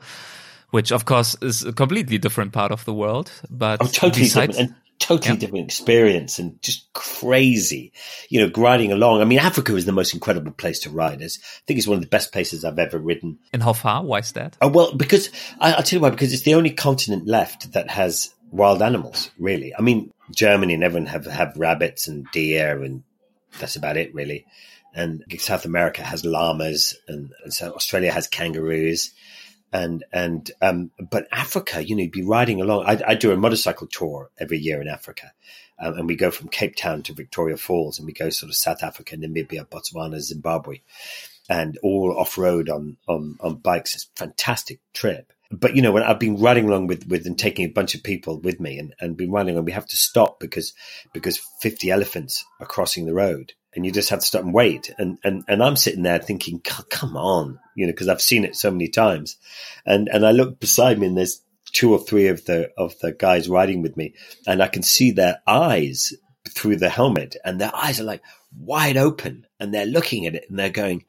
[0.71, 3.31] which of course is a completely different part of the world.
[3.49, 5.39] But oh, totally besides, different totally yeah.
[5.39, 7.91] different experience and just crazy,
[8.29, 9.21] you know, riding along.
[9.21, 11.21] I mean, Africa is the most incredible place to ride.
[11.21, 13.39] It's, I think it's one of the best places I've ever ridden.
[13.53, 14.03] And how far?
[14.03, 14.57] Why is that?
[14.61, 17.89] Oh, well, because I, will tell you why, because it's the only continent left that
[17.89, 19.75] has wild animals, really.
[19.75, 23.03] I mean, Germany and everyone have, have rabbits and deer and
[23.59, 24.45] that's about it, really.
[24.93, 29.11] And South America has llamas and, and so Australia has kangaroos
[29.73, 32.85] and and um, but Africa, you know, you'd be riding along.
[32.85, 35.31] I, I do a motorcycle tour every year in Africa,
[35.79, 38.55] um, and we go from Cape Town to Victoria Falls, and we go sort of
[38.55, 40.81] South Africa, Namibia, Botswana, Zimbabwe,
[41.49, 43.95] and all off road on on on bikes.
[43.95, 45.33] It's a fantastic trip.
[45.51, 48.03] but you know, when I've been riding along with, with and taking a bunch of
[48.03, 50.73] people with me and, and been riding and we have to stop because,
[51.13, 54.91] because 50 elephants are crossing the road and you just have to stop and wait.
[54.97, 56.59] And, and, and I'm sitting there thinking,
[56.89, 59.37] come on, you know, cause I've seen it so many times.
[59.85, 63.11] And, and I look beside me and there's two or three of the, of the
[63.11, 64.15] guys riding with me
[64.47, 66.11] and I can see their eyes
[66.49, 68.23] through the helmet and their eyes are like
[68.59, 71.05] wide open and they're looking at it and they're going,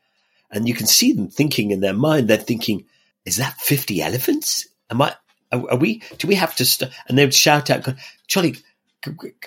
[0.51, 2.85] and you can see them thinking in their mind, they're thinking,
[3.25, 4.69] is that 50 elephants?
[4.91, 5.15] Am I,
[5.53, 6.93] are, we, do we have to, st-?
[7.09, 7.89] and they would shout out,
[8.27, 8.57] Charley,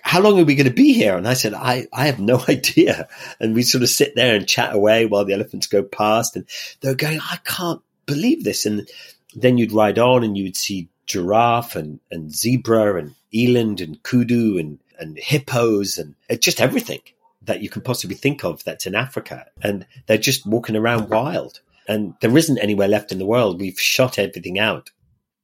[0.01, 1.17] how long are we going to be here?
[1.17, 3.07] And I said, I, I have no idea.
[3.39, 6.45] And we sort of sit there and chat away while the elephants go past and
[6.81, 8.65] they're going, I can't believe this.
[8.65, 8.89] And
[9.35, 14.01] then you'd ride on and you would see giraffe and, and zebra and eland and
[14.03, 17.01] kudu and, and hippos and just everything
[17.43, 19.47] that you can possibly think of that's in Africa.
[19.61, 21.59] And they're just walking around wild.
[21.87, 23.59] And there isn't anywhere left in the world.
[23.59, 24.91] We've shot everything out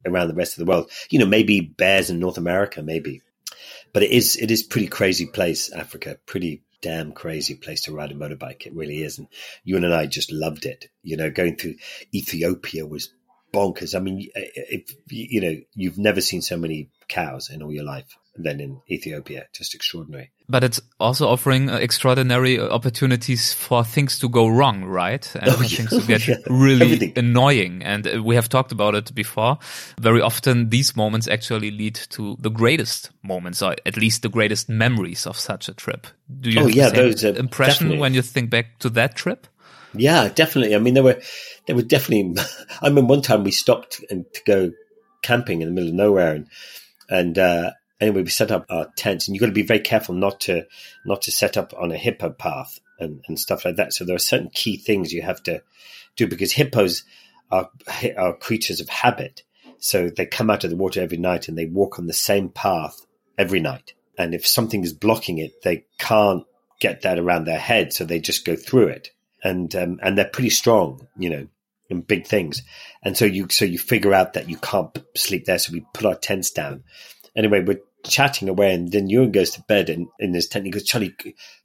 [0.05, 0.91] around the rest of the world.
[1.09, 3.21] You know, maybe bears in North America, maybe
[3.93, 6.17] but it is it is pretty crazy place, Africa.
[6.25, 8.65] Pretty damn crazy place to ride a motorbike.
[8.65, 9.17] It really is.
[9.17, 9.27] And
[9.63, 10.89] you and I just loved it.
[11.03, 11.75] You know, going through
[12.13, 13.13] Ethiopia was
[13.53, 13.95] bonkers.
[13.95, 18.17] I mean, if, you know, you've never seen so many cows in all your life
[18.37, 19.47] than in Ethiopia.
[19.53, 20.31] Just extraordinary.
[20.49, 25.29] But it's also offering uh, extraordinary uh, opportunities for things to go wrong, right?
[25.35, 26.37] And oh, things to get yeah.
[26.47, 27.13] really Everything.
[27.17, 27.83] annoying.
[27.83, 29.57] And uh, we have talked about it before.
[29.99, 34.69] Very often these moments actually lead to the greatest moments, or at least the greatest
[34.69, 36.07] memories of such a trip.
[36.39, 37.99] Do you oh, yeah, those impression definitely.
[37.99, 39.47] when you think back to that trip?
[39.93, 40.75] Yeah, definitely.
[40.75, 41.19] I mean, there were,
[41.65, 42.41] there were definitely,
[42.81, 44.71] I mean, one time we stopped and to go
[45.23, 46.47] camping in the middle of nowhere and,
[47.09, 50.15] and, uh, anyway, we set up our tents, and you've got to be very careful
[50.15, 50.65] not to
[51.05, 53.93] not to set up on a hippo path and, and stuff like that.
[53.93, 55.61] So there are certain key things you have to
[56.15, 57.03] do because hippos
[57.51, 57.69] are
[58.17, 59.43] are creatures of habit.
[59.79, 62.49] So they come out of the water every night and they walk on the same
[62.49, 63.05] path
[63.37, 63.93] every night.
[64.17, 66.43] And if something is blocking it, they can't
[66.79, 69.11] get that around their head, so they just go through it.
[69.43, 71.47] And um, and they're pretty strong, you know,
[71.89, 72.63] in big things.
[73.03, 76.05] And so you so you figure out that you can't sleep there, so we put
[76.05, 76.83] our tents down.
[77.37, 80.65] Anyway, we're chatting away, and then Ewan goes to bed in, in his tent.
[80.65, 81.15] He goes, Charley,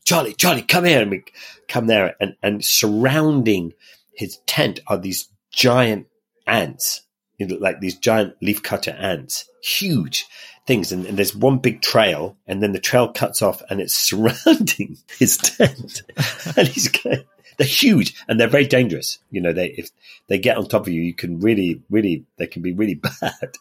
[0.04, 1.00] Charley, Charley, come here.
[1.00, 1.24] And we
[1.66, 3.72] come there, and, and surrounding
[4.14, 6.06] his tent are these giant
[6.46, 7.02] ants,
[7.40, 10.26] like these giant leafcutter ants, huge
[10.66, 10.92] things.
[10.92, 14.98] And, and, there's one big trail, and then the trail cuts off, and it's surrounding
[15.18, 16.02] his tent.
[16.56, 17.24] and he's going,
[17.56, 19.18] they're huge and they're very dangerous.
[19.30, 19.90] You know, they if
[20.28, 23.56] they get on top of you, you can really, really, they can be really bad.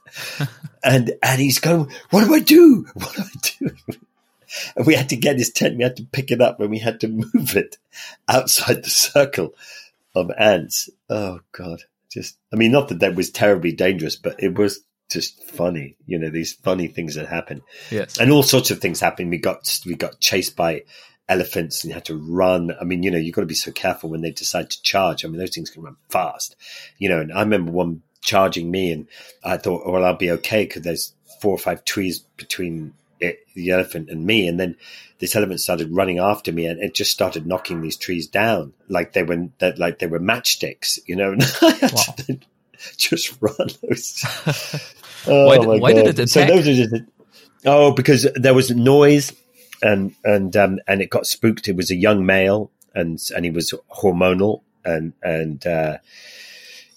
[0.84, 2.88] and and he's going, "What do I do?
[2.94, 3.98] What do I do?"
[4.76, 5.78] and we had to get his tent.
[5.78, 7.78] We had to pick it up, and we had to move it
[8.28, 9.54] outside the circle
[10.16, 10.90] of ants.
[11.10, 11.84] Oh God!
[12.10, 15.96] Just, I mean, not that that was terribly dangerous, but it was just funny.
[16.06, 17.62] You know, these funny things that happen.
[17.90, 19.30] Yes, and all sorts of things happen.
[19.30, 20.84] We got we got chased by
[21.32, 22.76] elephants and you had to run.
[22.80, 25.24] I mean, you know, you've got to be so careful when they decide to charge.
[25.24, 26.58] I mean, those things can run fast,
[26.98, 29.08] you know, and I remember one charging me and
[29.44, 33.72] I thought, well, I'll be okay because there's four or five trees between it, the
[33.72, 34.46] elephant and me.
[34.46, 34.76] And then
[35.20, 39.14] this elephant started running after me and it just started knocking these trees down like
[39.14, 42.38] they were, like they were matchsticks, you know, and I had wow.
[42.98, 44.26] just run those.
[45.28, 46.28] oh why, why did it attack?
[46.28, 47.04] So those are just,
[47.66, 49.32] oh, because there was noise
[49.82, 51.68] and and um, and it got spooked.
[51.68, 55.98] It was a young male, and and he was hormonal and and uh,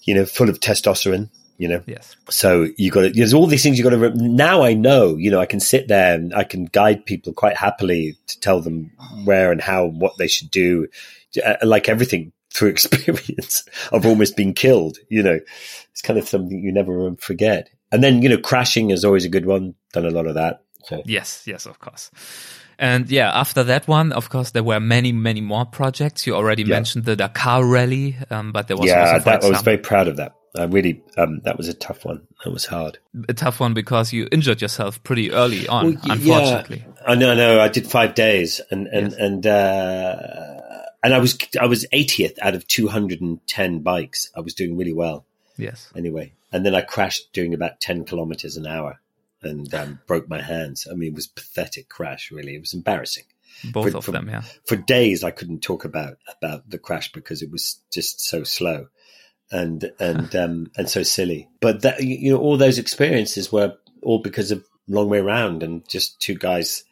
[0.03, 1.29] you know full of testosterone.
[1.57, 2.17] You know, yes.
[2.29, 4.09] So you got to, there's all these things you got to.
[4.15, 5.15] Now I know.
[5.15, 8.59] You know, I can sit there and I can guide people quite happily to tell
[8.59, 8.91] them
[9.23, 10.87] where and how what they should do,
[11.45, 13.63] uh, like everything through experience
[13.93, 14.97] of almost being killed.
[15.09, 15.39] You know,
[15.91, 17.69] it's kind of something you never forget.
[17.89, 19.75] And then you know, crashing is always a good one.
[19.93, 20.61] Done a lot of that.
[20.83, 21.01] So.
[21.05, 22.11] Yes, yes, of course.
[22.77, 26.27] And yeah, after that one, of course, there were many, many more projects.
[26.27, 26.75] You already yeah.
[26.75, 30.07] mentioned the Dakar Rally, um, but there was yeah, also, that, I was very proud
[30.07, 30.35] of that.
[30.57, 32.25] I really, um, that was a tough one.
[32.43, 32.97] That was hard.
[33.27, 36.85] A tough one because you injured yourself pretty early on, well, unfortunately.
[36.85, 37.59] Yeah, I know, I know.
[37.59, 39.19] I did five days, and and yes.
[39.19, 40.15] and uh,
[41.03, 44.29] and I was I was 80th out of 210 bikes.
[44.35, 45.25] I was doing really well.
[45.57, 45.91] Yes.
[45.95, 48.99] Anyway, and then I crashed doing about 10 kilometers an hour
[49.45, 50.87] and um, broke my hands.
[50.89, 52.31] I mean, it was pathetic crash.
[52.31, 53.25] Really, it was embarrassing.
[53.71, 54.41] Both for, of for, them, yeah.
[54.65, 58.87] For days, I couldn't talk about about the crash because it was just so slow
[59.51, 61.49] and and um, and so silly.
[61.61, 65.87] But that you know, all those experiences were all because of long way round and
[65.87, 66.83] just two guys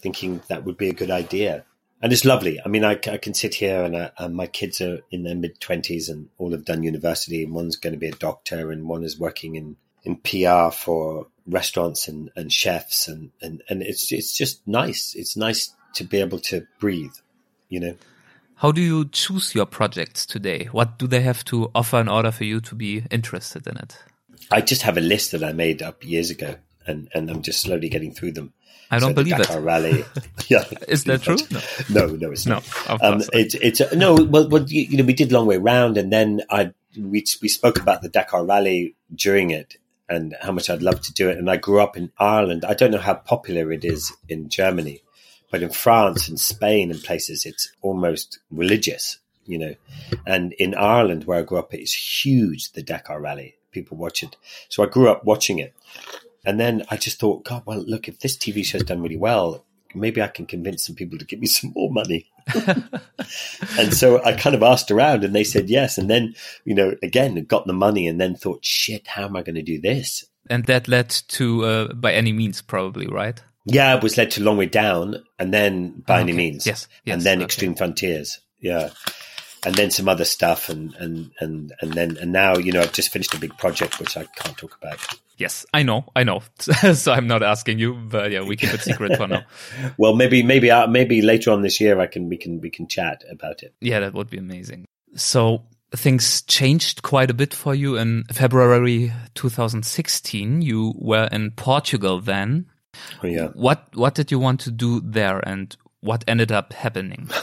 [0.00, 1.64] thinking that would be a good idea.
[2.02, 2.58] and it's lovely.
[2.64, 5.34] I mean, I, I can sit here and, uh, and my kids are in their
[5.34, 8.88] mid twenties and all have done university, and one's going to be a doctor, and
[8.88, 14.12] one is working in in PR for restaurants and, and chefs, and, and and it's
[14.12, 15.14] it's just nice.
[15.14, 17.14] It's nice to be able to breathe,
[17.68, 17.94] you know.
[18.56, 20.66] How do you choose your projects today?
[20.66, 23.96] What do they have to offer in order for you to be interested in it?
[24.50, 27.62] I just have a list that I made up years ago, and, and I'm just
[27.62, 28.52] slowly getting through them.
[28.90, 29.62] I don't so believe Dakar it.
[29.62, 30.04] Rally,
[30.48, 31.36] yeah, is that true?
[31.88, 32.68] No, no, no it's not.
[32.88, 34.14] No, um, it's it's uh, no.
[34.14, 37.48] Well, well, you, you, know, we did long way round, and then I we we
[37.48, 39.76] spoke about the Dakar Rally during it,
[40.10, 41.38] and how much I'd love to do it.
[41.38, 42.64] And I grew up in Ireland.
[42.64, 45.02] I don't know how popular it is in Germany,
[45.50, 49.74] but in France and Spain and places, it's almost religious, you know.
[50.26, 52.72] And in Ireland, where I grew up, it's huge.
[52.72, 54.36] The Dakar Rally, people watch it.
[54.68, 55.72] So I grew up watching it.
[56.44, 59.64] And then I just thought, God, well, look, if this TV show's done really well,
[59.94, 62.30] maybe I can convince some people to give me some more money.
[63.78, 65.98] and so I kind of asked around and they said yes.
[65.98, 66.34] And then,
[66.64, 69.62] you know, again, got the money and then thought, shit, how am I going to
[69.62, 70.24] do this?
[70.48, 73.40] And that led to, uh, by any means, probably, right?
[73.66, 76.22] Yeah, it was led to Long Way Down and then By okay.
[76.22, 76.66] Any Means.
[76.66, 76.88] Yes.
[77.04, 77.44] yes and then okay.
[77.44, 78.40] Extreme Frontiers.
[78.58, 78.90] Yeah
[79.64, 82.92] and then some other stuff and and and and then and now you know I've
[82.92, 84.98] just finished a big project which I can't talk about.
[85.40, 86.42] Yes, I know, I know.
[86.92, 89.44] so I'm not asking you, but yeah, we keep it secret for now.
[89.96, 92.86] well, maybe maybe uh, maybe later on this year I can we can we can
[92.86, 93.74] chat about it.
[93.80, 94.84] Yeah, that would be amazing.
[95.14, 95.62] So
[95.96, 100.60] things changed quite a bit for you in February 2016.
[100.60, 102.66] You were in Portugal then.
[103.22, 103.48] Oh, yeah.
[103.54, 107.30] What what did you want to do there, and what ended up happening?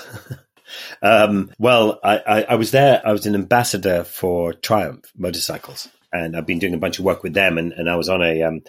[1.01, 3.01] Um, well, I, I, I, was there.
[3.05, 7.23] I was an ambassador for Triumph motorcycles, and I've been doing a bunch of work
[7.23, 7.57] with them.
[7.57, 8.61] And, and I was on a, um,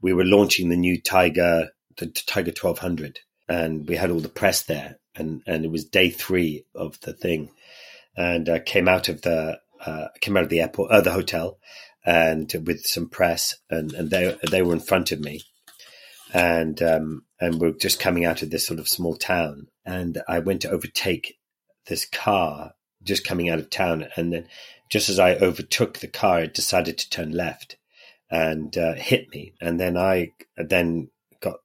[0.00, 4.62] we were launching the new Tiger, the Tiger 1200, and we had all the press
[4.62, 4.98] there.
[5.14, 7.50] And, and it was day three of the thing.
[8.16, 11.58] And I came out of the, uh, came out of the airport, uh, the hotel,
[12.04, 15.42] and with some press, and, and they, they were in front of me
[16.32, 20.38] and um, and we're just coming out of this sort of small town, and I
[20.38, 21.38] went to overtake
[21.86, 22.72] this car
[23.02, 24.46] just coming out of town, and then
[24.88, 27.76] just as I overtook the car, it decided to turn left
[28.30, 31.56] and uh, hit me, and then I then got.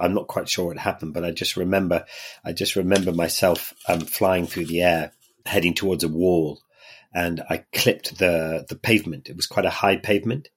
[0.00, 2.04] I'm not quite sure what happened, but I just remember,
[2.44, 5.12] I just remember myself um, flying through the air,
[5.46, 6.60] heading towards a wall,
[7.14, 9.28] and I clipped the the pavement.
[9.28, 10.48] It was quite a high pavement.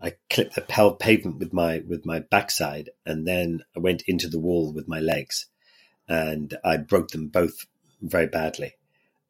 [0.00, 4.38] I clipped the pavement with my with my backside, and then I went into the
[4.38, 5.46] wall with my legs,
[6.08, 7.66] and I broke them both
[8.00, 8.75] very badly.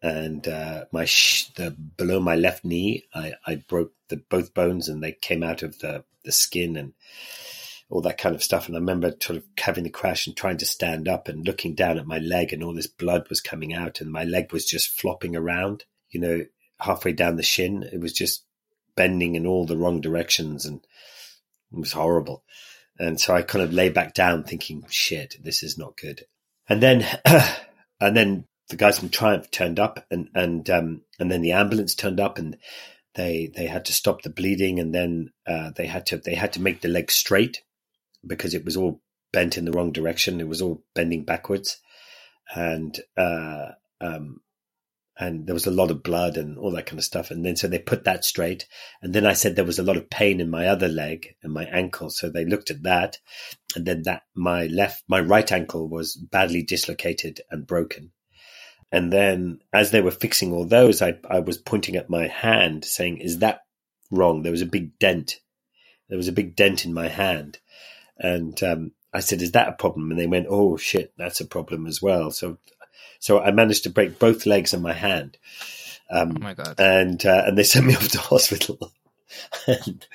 [0.06, 4.88] And uh, my sh- the below my left knee, I, I broke the both bones,
[4.88, 6.92] and they came out of the the skin and
[7.90, 8.68] all that kind of stuff.
[8.68, 11.74] And I remember sort of having the crash and trying to stand up and looking
[11.74, 14.64] down at my leg, and all this blood was coming out, and my leg was
[14.64, 15.82] just flopping around.
[16.10, 16.46] You know,
[16.78, 18.44] halfway down the shin, it was just
[18.94, 20.86] bending in all the wrong directions, and
[21.72, 22.44] it was horrible.
[22.96, 26.26] And so I kind of lay back down, thinking, "Shit, this is not good."
[26.68, 27.04] And then,
[28.00, 31.94] and then the guys from Triumph turned up, and and um, and then the ambulance
[31.94, 32.56] turned up, and
[33.14, 36.52] they they had to stop the bleeding, and then uh, they had to they had
[36.54, 37.62] to make the leg straight
[38.26, 39.00] because it was all
[39.32, 40.40] bent in the wrong direction.
[40.40, 41.78] It was all bending backwards,
[42.54, 44.40] and uh, um,
[45.18, 47.30] and there was a lot of blood and all that kind of stuff.
[47.30, 48.66] And then so they put that straight.
[49.00, 51.54] And then I said there was a lot of pain in my other leg and
[51.54, 52.10] my ankle.
[52.10, 53.16] So they looked at that.
[53.74, 58.12] And then that my left, my right ankle was badly dislocated and broken.
[58.92, 62.84] And then as they were fixing all those, I, I was pointing at my hand
[62.84, 63.62] saying, is that
[64.10, 64.42] wrong?
[64.42, 65.40] There was a big dent.
[66.08, 67.58] There was a big dent in my hand.
[68.18, 70.10] And, um, I said, is that a problem?
[70.10, 72.30] And they went, oh shit, that's a problem as well.
[72.30, 72.58] So
[73.18, 75.38] so I managed to break both legs and my hand.
[76.10, 76.78] Um, oh my god!
[76.78, 78.92] And uh, and they sent me off to hospital.
[79.66, 80.06] and,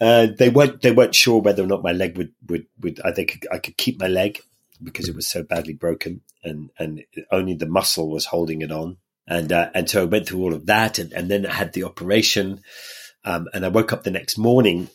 [0.00, 3.12] uh, they weren't they weren't sure whether or not my leg would would would I
[3.12, 4.40] think I could keep my leg
[4.82, 8.98] because it was so badly broken and and only the muscle was holding it on.
[9.26, 11.72] And uh, and so I went through all of that and, and then I had
[11.72, 12.60] the operation.
[13.24, 14.88] Um, and I woke up the next morning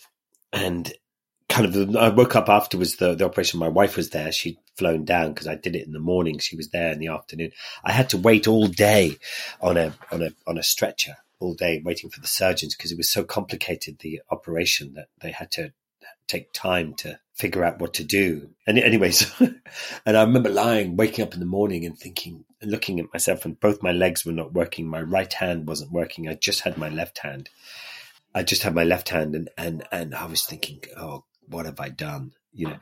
[0.51, 0.91] and
[1.49, 3.59] kind of I woke up afterwards the, the operation.
[3.59, 4.31] My wife was there.
[4.31, 6.39] She'd flown down because I did it in the morning.
[6.39, 7.51] She was there in the afternoon.
[7.83, 9.17] I had to wait all day
[9.61, 12.97] on a on a on a stretcher all day waiting for the surgeons because it
[12.97, 15.71] was so complicated the operation that they had to
[16.28, 18.49] take time to figure out what to do.
[18.65, 19.32] And anyways,
[20.05, 23.59] and I remember lying, waking up in the morning and thinking, looking at myself, and
[23.59, 24.88] both my legs were not working.
[24.88, 26.28] My right hand wasn't working.
[26.28, 27.49] I just had my left hand.
[28.36, 31.80] I just had my left hand, and and and I was thinking, oh what have
[31.80, 32.34] I done?
[32.53, 32.78] You know,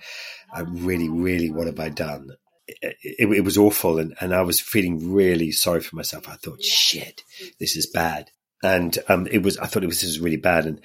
[0.53, 2.31] I really, really, what have I done?
[2.67, 6.27] it, it, was awful, and, and I was feeling really sorry for myself.
[6.27, 7.23] I thought, shit,
[7.59, 8.31] this is bad,
[8.63, 9.57] and um, it was.
[9.57, 10.81] I thought it was this was really bad, and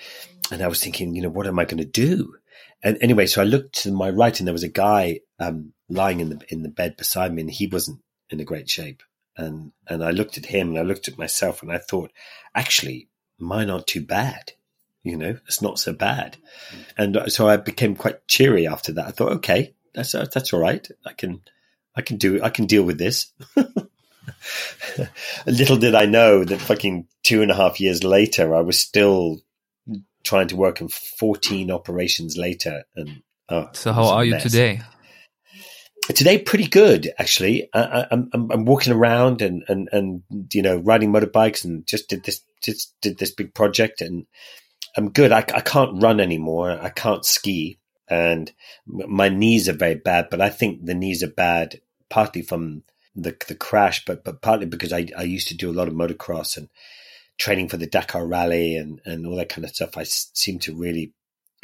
[0.51, 2.35] and I was thinking, you know, what am I going to do?
[2.83, 6.21] And anyway, so I looked to my right, and there was a guy um, lying
[6.21, 8.01] in the in the bed beside me, and he wasn't
[8.31, 9.03] in a great shape.
[9.37, 12.13] And and I looked at him, and I looked at myself, and I thought,
[12.55, 13.09] actually,
[13.39, 14.53] mine aren't too bad.
[15.03, 16.37] You know, it's not so bad.
[16.73, 16.85] Mm.
[16.99, 19.07] And uh, so I became quite cheery after that.
[19.07, 20.87] I thought, okay, that's uh, that's all right.
[21.07, 21.41] I can
[21.95, 23.33] I can do I can deal with this.
[25.47, 29.41] Little did I know that fucking two and a half years later, I was still
[30.25, 32.85] trying to work in 14 operations later.
[32.97, 34.81] And oh, so, how are you today?
[36.15, 37.69] Today, pretty good actually.
[37.73, 42.09] I, am I'm, I'm walking around and, and and you know riding motorbikes and just
[42.09, 44.27] did this just did this big project and
[44.97, 45.31] I'm good.
[45.31, 46.73] I, I can't run anymore.
[46.73, 48.51] I can't ski and
[48.87, 50.29] my knees are very bad.
[50.31, 52.83] But I think the knees are bad partly from
[53.15, 55.95] the the crash, but but partly because I I used to do a lot of
[55.95, 56.69] motocross and
[57.41, 59.97] training for the Dakar Rally and and all that kind of stuff.
[59.97, 61.13] I seem to really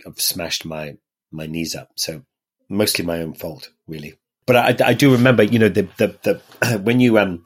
[0.04, 0.96] have smashed my
[1.30, 1.90] my knees up.
[1.96, 2.22] So
[2.68, 4.14] mostly my own fault, really.
[4.46, 7.44] But I, I do remember, you know, the the the when you um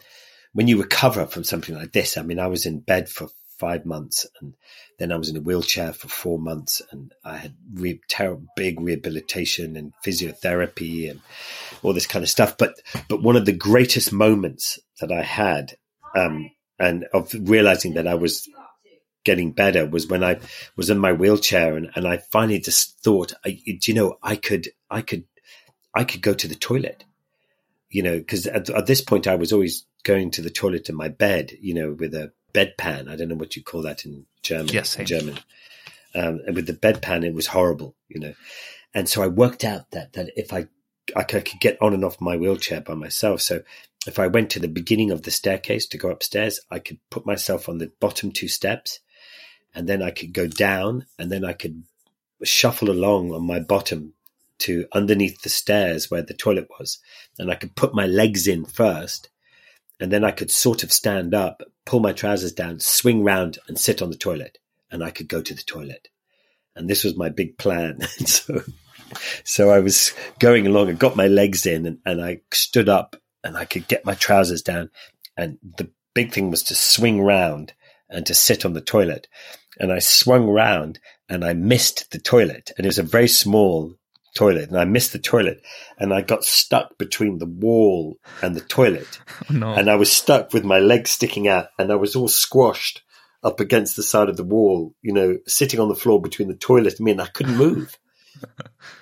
[0.52, 2.16] when you recover from something like this.
[2.16, 3.28] I mean, I was in bed for
[3.58, 4.54] five months and
[4.98, 8.80] then I was in a wheelchair for four months and I had re- terrible, big
[8.80, 11.20] rehabilitation and physiotherapy and
[11.82, 12.56] all this kind of stuff.
[12.56, 12.74] But,
[13.08, 15.76] but one of the greatest moments that I had,
[16.16, 16.50] um,
[16.80, 18.48] and of realizing that I was
[19.22, 20.40] getting better was when I
[20.76, 24.70] was in my wheelchair and, and I finally just thought, I, you know, I could,
[24.90, 25.24] I could,
[25.94, 27.04] I could go to the toilet,
[27.90, 30.94] you know, because at, at this point I was always going to the toilet in
[30.94, 33.10] my bed, you know, with a bedpan.
[33.10, 34.68] I don't know what you call that in German.
[34.68, 35.38] Yes, in German.
[36.14, 38.34] Um, and with the bedpan, it was horrible, you know.
[38.94, 40.66] And so I worked out that that if I
[41.14, 43.42] I could get on and off my wheelchair by myself.
[43.42, 43.62] So
[44.06, 47.26] if I went to the beginning of the staircase to go upstairs, I could put
[47.26, 49.00] myself on the bottom two steps,
[49.74, 51.84] and then I could go down, and then I could
[52.42, 54.14] shuffle along on my bottom
[54.60, 56.98] to underneath the stairs where the toilet was,
[57.38, 59.28] and I could put my legs in first,
[59.98, 63.78] and then I could sort of stand up, pull my trousers down, swing round, and
[63.78, 64.58] sit on the toilet,
[64.90, 66.08] and I could go to the toilet.
[66.74, 68.00] And this was my big plan.
[68.26, 68.62] so,
[69.44, 73.16] so I was going along and got my legs in, and, and I stood up,
[73.44, 74.90] and I could get my trousers down.
[75.36, 77.72] And the big thing was to swing round
[78.08, 79.28] and to sit on the toilet.
[79.78, 83.94] And I swung round, and I missed the toilet, and it was a very small
[84.34, 85.62] toilet and I missed the toilet
[85.98, 89.20] and I got stuck between the wall and the toilet.
[89.48, 89.72] Oh, no.
[89.72, 93.02] And I was stuck with my legs sticking out and I was all squashed
[93.42, 96.54] up against the side of the wall, you know, sitting on the floor between the
[96.54, 97.98] toilet and me and I couldn't move.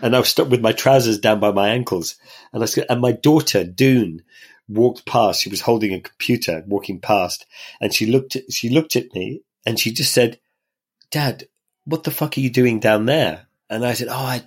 [0.01, 2.17] And I was stuck with my trousers down by my ankles.
[2.53, 4.23] And I said, and my daughter, Doone,
[4.69, 5.43] walked past.
[5.43, 7.47] She was holding a computer, walking past,
[7.81, 10.39] and she looked at, she looked at me and she just said,
[11.11, 11.49] Dad,
[11.85, 13.47] what the fuck are you doing down there?
[13.71, 14.43] And I said, Oh, I,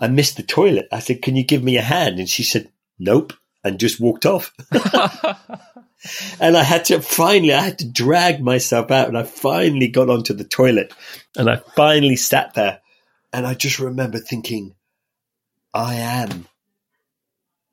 [0.00, 0.88] I missed the toilet.
[0.92, 2.18] I said, Can you give me a hand?
[2.18, 3.32] And she said, Nope.
[3.64, 4.52] And just walked off.
[6.40, 10.08] and I had to finally, I had to drag myself out and I finally got
[10.08, 10.92] onto the toilet
[11.36, 12.80] and I finally sat there.
[13.32, 14.74] And I just remember thinking,
[15.74, 16.46] I am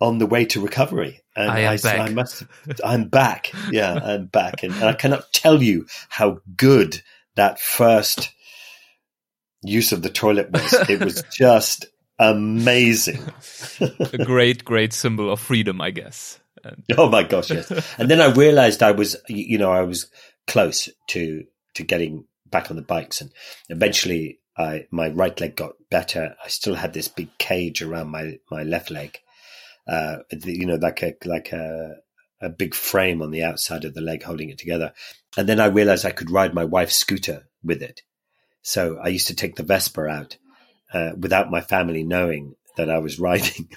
[0.01, 1.21] on the way to recovery.
[1.35, 1.99] And I, am I, back.
[1.99, 2.43] I must,
[2.83, 3.51] I'm back.
[3.71, 4.63] Yeah, I'm back.
[4.63, 7.01] And, and I cannot tell you how good
[7.35, 8.31] that first
[9.63, 10.73] use of the toilet was.
[10.89, 11.85] it was just
[12.19, 13.21] amazing.
[13.79, 16.39] a great, great symbol of freedom, I guess.
[16.63, 17.71] And- oh my gosh, yes.
[17.97, 20.07] And then I realized I was, you know, I was
[20.47, 21.45] close to
[21.75, 23.31] to getting back on the bikes, and
[23.69, 26.35] eventually, I my right leg got better.
[26.43, 29.19] I still had this big cage around my my left leg,
[29.87, 31.95] uh, you know, like a like a
[32.41, 34.93] a big frame on the outside of the leg holding it together.
[35.37, 38.01] And then I realized I could ride my wife's scooter with it.
[38.61, 40.37] So I used to take the Vespa out
[40.93, 43.69] uh, without my family knowing that I was riding.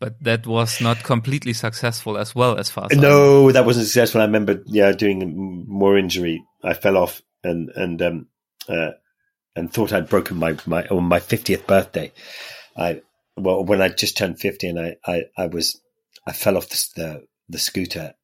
[0.00, 4.22] but that was not completely successful as well, as far as no, that wasn't successful.
[4.22, 6.42] I remember, yeah, doing more injury.
[6.64, 8.26] I fell off and and um,
[8.68, 8.92] uh,
[9.56, 12.12] and thought I'd broken my my on my fiftieth birthday.
[12.76, 13.02] I
[13.36, 15.80] well when I just turned fifty and I I, I was
[16.26, 18.14] I fell off the the, the scooter,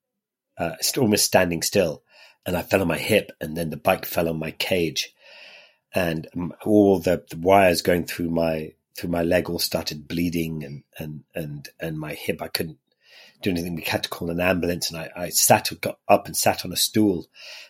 [0.59, 2.03] uh, almost standing still,
[2.47, 5.15] and I fell on my hip, and then the bike fell on my cage
[5.95, 6.27] and
[6.65, 11.25] all the, the, wires going through my through my leg all started bleeding and and
[11.35, 12.79] and and my hip I couldn't
[13.43, 13.77] do anything.
[13.77, 16.73] We had to call an ambulance, and I, I sat got up and sat on
[16.73, 17.27] a stool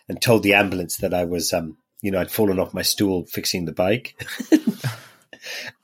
[0.09, 3.25] and told the ambulance that I was um you know I'd fallen off my stool
[3.25, 4.15] fixing the bike.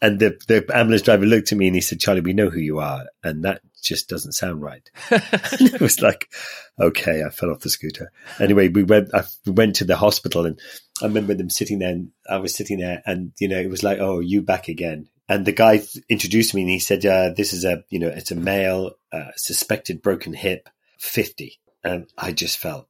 [0.02, 2.60] and the the ambulance driver looked at me and he said, "Charley, we know who
[2.60, 4.90] you are," and that just doesn't sound right.
[5.12, 6.32] it was like,
[6.80, 8.12] okay, I fell off the scooter.
[8.40, 10.60] Anyway, we went, I went to the hospital and
[11.02, 13.84] I remember them sitting there and I was sitting there and, you know, it was
[13.84, 15.10] like, oh, you back again.
[15.28, 18.32] And the guy introduced me and he said, uh, this is a, you know, it's
[18.32, 20.70] a male, uh, suspected broken hip,
[21.00, 21.60] 50.
[21.84, 22.88] And I just felt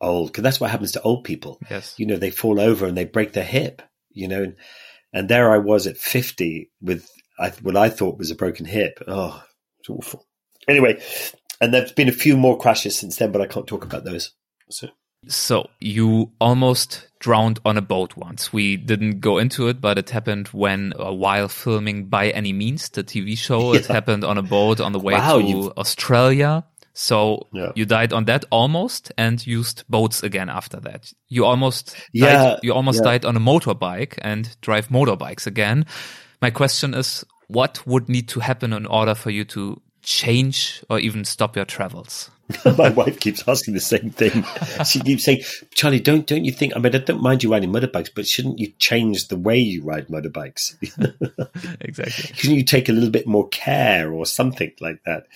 [0.00, 1.58] old because that's what happens to old people.
[1.70, 1.94] Yes.
[1.98, 4.56] You know, they fall over and they break their hip, you know, and,
[5.12, 9.02] and there I was at 50 with I, what I thought was a broken hip.
[9.06, 9.42] Oh,
[9.80, 10.26] it's awful.
[10.68, 11.00] Anyway,
[11.60, 14.32] and there's been a few more crashes since then, but I can't talk about those.
[14.70, 14.88] So.
[15.28, 18.52] So you almost drowned on a boat once.
[18.52, 22.88] We didn't go into it, but it happened when uh, while filming by any means
[22.90, 23.72] the TV show.
[23.76, 23.80] Yeah.
[23.80, 25.72] It happened on a boat on the way wow, to you've...
[25.76, 26.64] Australia.
[26.98, 27.72] So yeah.
[27.74, 31.12] you died on that almost and used boats again after that.
[31.28, 33.10] You almost yeah, died, you almost yeah.
[33.10, 35.84] died on a motorbike and drive motorbikes again.
[36.40, 40.98] My question is what would need to happen in order for you to change or
[40.98, 42.30] even stop your travels?
[42.78, 44.44] My wife keeps asking the same thing.
[44.84, 45.42] She keeps saying,
[45.74, 46.74] "Charley, don't don't you think?
[46.76, 49.82] I mean, I don't mind you riding motorbikes, but shouldn't you change the way you
[49.82, 50.76] ride motorbikes?
[51.80, 52.34] exactly.
[52.34, 55.26] Shouldn't you take a little bit more care or something like that?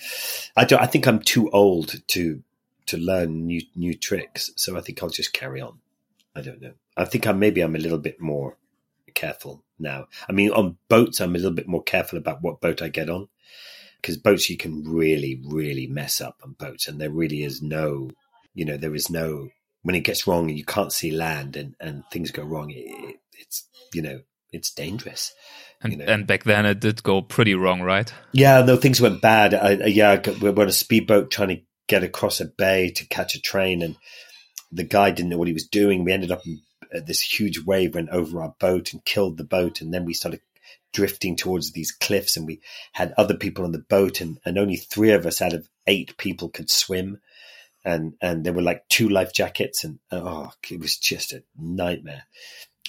[0.55, 0.81] I don't.
[0.81, 2.41] I think I'm too old to
[2.87, 5.79] to learn new new tricks, so I think I'll just carry on.
[6.33, 6.73] I don't know.
[6.95, 8.55] I think I maybe I'm a little bit more
[9.13, 10.07] careful now.
[10.29, 13.09] I mean, on boats, I'm a little bit more careful about what boat I get
[13.09, 13.27] on
[14.01, 18.09] because boats you can really, really mess up on boats, and there really is no,
[18.53, 19.49] you know, there is no
[19.83, 22.71] when it gets wrong and you can't see land and and things go wrong.
[22.71, 24.21] It, it's you know
[24.51, 25.33] it's dangerous.
[25.81, 26.05] And, you know?
[26.05, 28.11] and back then it did go pretty wrong, right?
[28.33, 29.53] Yeah, no, things went bad.
[29.53, 33.07] I, I, yeah, we were on a speedboat trying to get across a bay to
[33.07, 33.95] catch a train, and
[34.71, 36.03] the guy didn't know what he was doing.
[36.03, 36.61] We ended up in
[36.93, 40.13] uh, this huge wave went over our boat and killed the boat, and then we
[40.13, 40.41] started
[40.93, 42.61] drifting towards these cliffs, and we
[42.93, 46.17] had other people on the boat, and, and only three of us out of eight
[46.17, 47.19] people could swim,
[47.83, 52.23] and and there were like two life jackets, and oh, it was just a nightmare.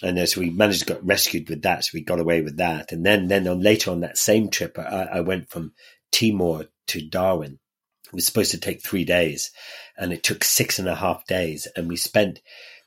[0.02, 2.92] And so we managed to get rescued with that, so we got away with that.
[2.92, 5.72] And then then on later on that same trip, I, I went from
[6.10, 7.58] Timor to Darwin.
[8.06, 9.50] It was supposed to take three days,
[9.96, 12.40] and it took six and a half days, and we spent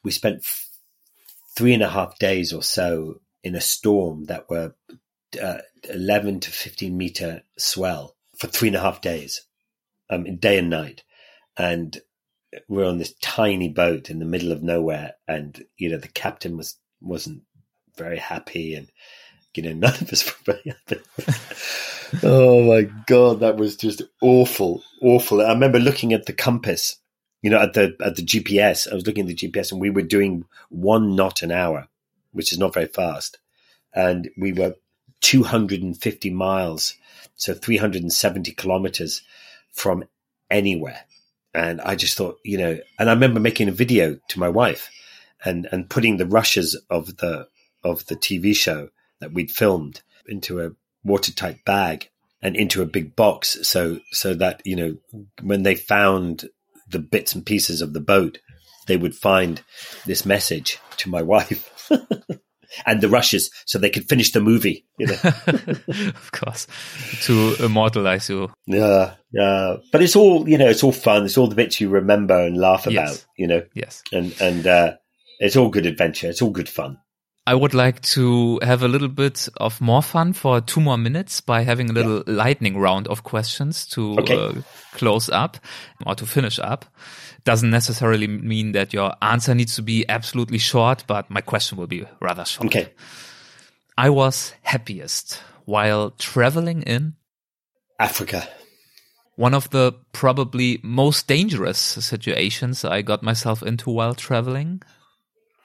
[0.03, 0.43] we spent
[1.55, 4.75] three and a half days or so in a storm that were
[5.37, 9.41] uh, 11 to 15 meter swell for three and a half days,
[10.09, 11.03] um, day and night.
[11.57, 11.97] And
[12.67, 15.13] we're on this tiny boat in the middle of nowhere.
[15.27, 17.43] And, you know, the captain was, wasn't
[17.97, 18.89] very happy and,
[19.55, 21.01] you know, none of us were very happy.
[22.23, 25.41] oh my God, that was just awful, awful.
[25.41, 26.97] I remember looking at the compass
[27.45, 29.91] you know, at the at the GPS, I was looking at the GPS, and we
[29.91, 31.87] were doing one knot an hour,
[32.31, 33.37] which is not very fast,
[33.93, 34.73] and we were
[35.21, 36.95] 250 miles,
[37.35, 39.21] so 370 kilometers
[39.71, 40.05] from
[40.49, 41.01] anywhere.
[41.53, 44.89] And I just thought, you know, and I remember making a video to my wife,
[45.43, 47.47] and and putting the rushes of the
[47.83, 48.89] of the TV show
[49.19, 50.71] that we'd filmed into a
[51.03, 52.09] watertight bag
[52.41, 54.97] and into a big box so so that you know
[55.41, 56.49] when they found
[56.87, 58.39] the bits and pieces of the boat,
[58.87, 59.61] they would find
[60.05, 61.91] this message to my wife.
[62.85, 64.85] and the rushes so they could finish the movie.
[64.97, 65.17] You know?
[65.87, 66.67] of course,
[67.23, 68.51] to immortalize you.
[68.65, 69.77] Yeah, yeah.
[69.91, 70.69] But it's all you know.
[70.69, 71.25] It's all fun.
[71.25, 72.93] It's all the bits you remember and laugh yes.
[72.93, 73.25] about.
[73.37, 73.63] You know.
[73.73, 74.03] Yes.
[74.11, 74.93] And and uh,
[75.39, 76.29] it's all good adventure.
[76.29, 76.97] It's all good fun.
[77.47, 81.41] I would like to have a little bit of more fun for two more minutes
[81.41, 82.33] by having a little yeah.
[82.33, 84.35] lightning round of questions to okay.
[84.35, 84.53] uh,
[84.93, 85.57] close up
[86.07, 86.85] or to finish up.
[87.43, 91.85] Doesn't necessarily mean that your answer needs to be absolutely short, but my question will
[91.85, 92.65] be rather short.
[92.67, 92.89] Okay.
[93.95, 97.13] I was happiest while traveling in
[97.99, 98.47] Africa.
[99.35, 104.81] One of the probably most dangerous situations I got myself into while traveling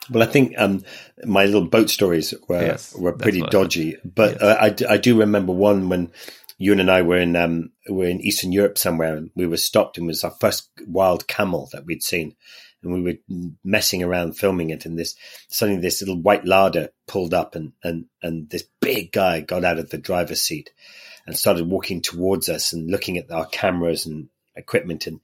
[0.08, 0.82] well, I think um,
[1.24, 4.42] my little boat stories were yes, were pretty dodgy, but yes.
[4.42, 4.56] uh,
[4.88, 6.10] I, I do remember one when
[6.58, 9.98] you and I were in um, were in Eastern Europe somewhere, and we were stopped,
[9.98, 12.34] and it was our first wild camel that we'd seen,
[12.82, 15.14] and we were messing around filming it, and this
[15.48, 19.78] suddenly this little white Lada pulled up, and and and this big guy got out
[19.78, 20.70] of the driver's seat
[21.26, 25.20] and started walking towards us and looking at our cameras and equipment, and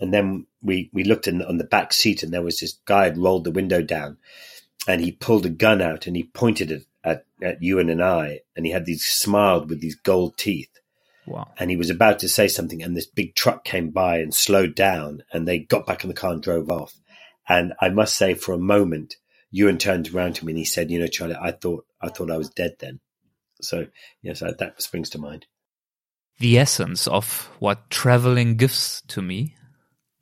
[0.00, 3.04] and then we, we looked in, on the back seat and there was this guy
[3.04, 4.16] had rolled the window down
[4.88, 8.40] and he pulled a gun out and he pointed it at, at Ewan and I
[8.56, 10.70] and he had these smiled with these gold teeth.
[11.26, 11.48] Wow.
[11.58, 14.74] And he was about to say something and this big truck came by and slowed
[14.74, 16.94] down and they got back in the car and drove off.
[17.48, 19.16] And I must say for a moment,
[19.50, 22.30] Ewan turned around to me and he said, you know, Charley, I thought, I thought
[22.30, 23.00] I was dead then.
[23.60, 23.86] So
[24.22, 25.46] yes, that springs to mind.
[26.38, 29.54] the essence of what traveling gives to me?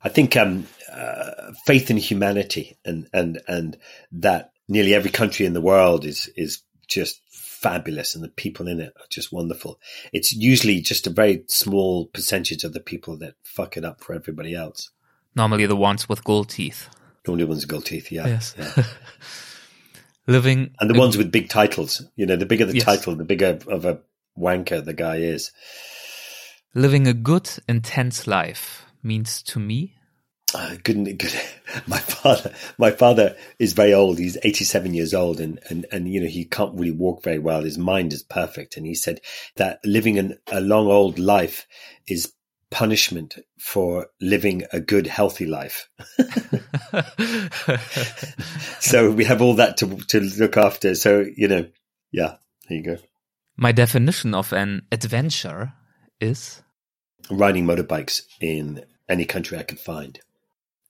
[0.01, 3.77] I think um, uh, faith in humanity and, and, and
[4.13, 8.79] that nearly every country in the world is, is just fabulous and the people in
[8.79, 9.79] it are just wonderful.
[10.13, 14.13] It's usually just a very small percentage of the people that fuck it up for
[14.13, 14.89] everybody else.
[15.35, 16.89] Normally the ones with gold teeth.
[17.27, 18.27] Normally the ones with gold teeth, yeah.
[18.27, 18.55] Yes.
[18.57, 18.83] Yeah.
[20.27, 22.03] Living and the ones with big titles.
[22.15, 22.85] You know, the bigger the yes.
[22.85, 23.99] title, the bigger of a
[24.37, 25.51] wanker the guy is.
[26.75, 29.95] Living a good, intense life means to me
[30.53, 31.33] uh, good, good.
[31.87, 34.17] My father, my father is very old.
[34.17, 37.61] He's 87 years old and, and, and, you know, he can't really walk very well.
[37.61, 38.75] His mind is perfect.
[38.75, 39.21] And he said
[39.57, 41.67] that living an, a long old life
[42.07, 42.33] is
[42.71, 45.89] punishment for living a good, healthy life.
[48.79, 50.95] so we have all that to, to look after.
[50.95, 51.67] So, you know,
[52.11, 52.37] yeah,
[52.67, 52.97] there you go.
[53.55, 55.73] My definition of an adventure
[56.19, 56.63] is
[57.29, 60.19] riding motorbikes in any country I could find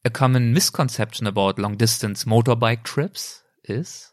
[0.06, 4.12] a common misconception about long distance motorbike trips is?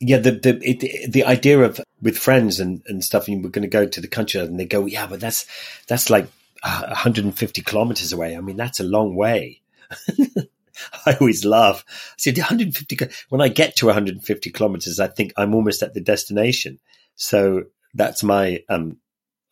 [0.00, 3.62] Yeah, the the it, the idea of with friends and, and stuff, and we're going
[3.62, 5.46] to go to the country, and they go, yeah, but that's
[5.86, 6.26] that's like
[6.62, 8.36] 150 kilometers away.
[8.36, 9.60] I mean, that's a long way.
[11.06, 11.84] I always laugh.
[11.88, 12.98] I said 150.
[13.28, 16.80] When I get to 150 kilometers, I think I'm almost at the destination.
[17.14, 18.98] So that's my um,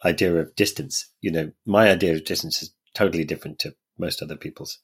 [0.05, 1.11] idea of distance.
[1.21, 4.79] You know, my idea of distance is totally different to most other people's.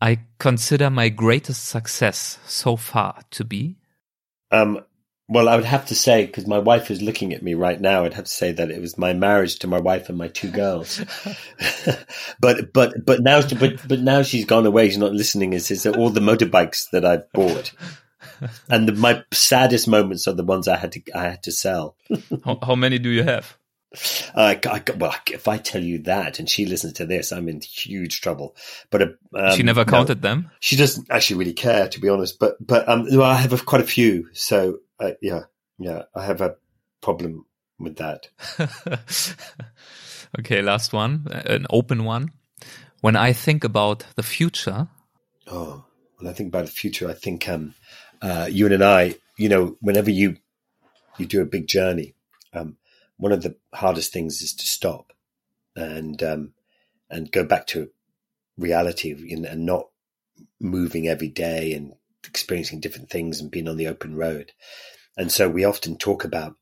[0.00, 3.78] I consider my greatest success so far to be?
[4.50, 4.80] Um,
[5.28, 8.04] well, I would have to say, because my wife is looking at me right now,
[8.04, 10.50] I'd have to say that it was my marriage to my wife and my two
[10.50, 11.02] girls.
[12.40, 14.88] but but but now but but now she's gone away.
[14.88, 15.54] She's not listening.
[15.54, 17.72] Is is all the motorbikes that I've bought,
[18.68, 21.96] and the, my saddest moments are the ones I had to I had to sell.
[22.44, 23.56] how, how many do you have?
[24.34, 27.60] Uh, I, well, if I tell you that and she listens to this, I'm in
[27.60, 28.56] huge trouble.
[28.90, 30.50] But uh, um, she never counted no, them.
[30.60, 32.38] She doesn't actually really care, to be honest.
[32.38, 34.28] But but um, well, I have a, quite a few.
[34.32, 35.42] So uh, yeah,
[35.78, 36.56] yeah, I have a
[37.00, 37.46] problem
[37.78, 38.28] with that.
[40.38, 42.32] okay, last one, an open one.
[43.00, 44.88] When I think about the future,
[45.46, 45.84] oh,
[46.16, 47.74] when I think about the future, I think um,
[48.22, 50.36] uh, you and I, you know, whenever you
[51.18, 52.14] you do a big journey.
[52.52, 52.76] Um,
[53.24, 55.14] one of the hardest things is to stop
[55.74, 56.52] and um,
[57.08, 57.88] and go back to
[58.58, 59.86] reality and not
[60.60, 64.52] moving every day and experiencing different things and being on the open road.
[65.16, 66.56] And so we often talk about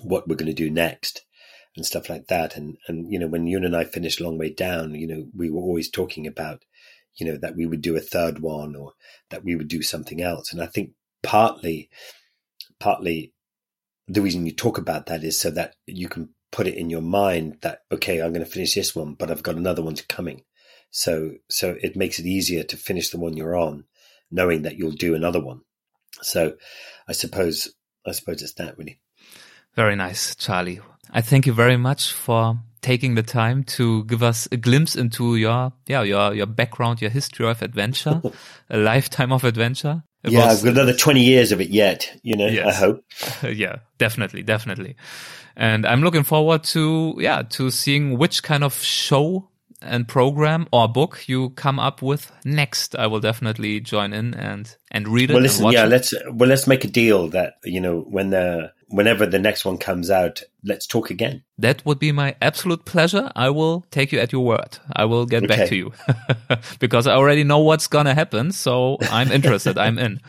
[0.00, 1.22] what we're going to do next
[1.74, 2.56] and stuff like that.
[2.56, 5.50] And and you know when you and I finished Long Way Down, you know we
[5.50, 6.62] were always talking about
[7.16, 8.92] you know that we would do a third one or
[9.30, 10.52] that we would do something else.
[10.52, 10.92] And I think
[11.24, 11.90] partly
[12.78, 13.32] partly
[14.06, 17.02] the reason you talk about that is so that you can put it in your
[17.02, 20.42] mind that okay, I'm going to finish this one, but I've got another one coming.
[20.90, 23.84] So so it makes it easier to finish the one you're on,
[24.30, 25.62] knowing that you'll do another one.
[26.22, 26.54] So
[27.08, 27.74] I suppose
[28.06, 29.00] I suppose it's that really.
[29.74, 30.80] Very nice, Charley.
[31.10, 35.36] I thank you very much for taking the time to give us a glimpse into
[35.36, 38.22] your yeah your your background, your history of adventure,
[38.70, 40.04] a lifetime of adventure.
[40.24, 42.66] Yeah, I've got another 20 years of it yet, you know, yes.
[42.66, 43.04] I hope.
[43.54, 44.96] yeah, definitely, definitely.
[45.56, 49.48] And I'm looking forward to, yeah, to seeing which kind of show
[49.82, 52.94] and program or book you come up with next.
[52.96, 55.34] I will definitely join in and, and read it.
[55.34, 55.88] Well, listen, yeah, it.
[55.88, 59.78] let's, well, let's make a deal that, you know, when the, whenever the next one
[59.78, 61.42] comes out, let's talk again.
[61.58, 63.30] That would be my absolute pleasure.
[63.34, 64.78] I will take you at your word.
[64.92, 65.56] I will get okay.
[65.56, 65.92] back to you
[66.78, 68.52] because I already know what's going to happen.
[68.52, 69.78] So I'm interested.
[69.78, 70.20] I'm in.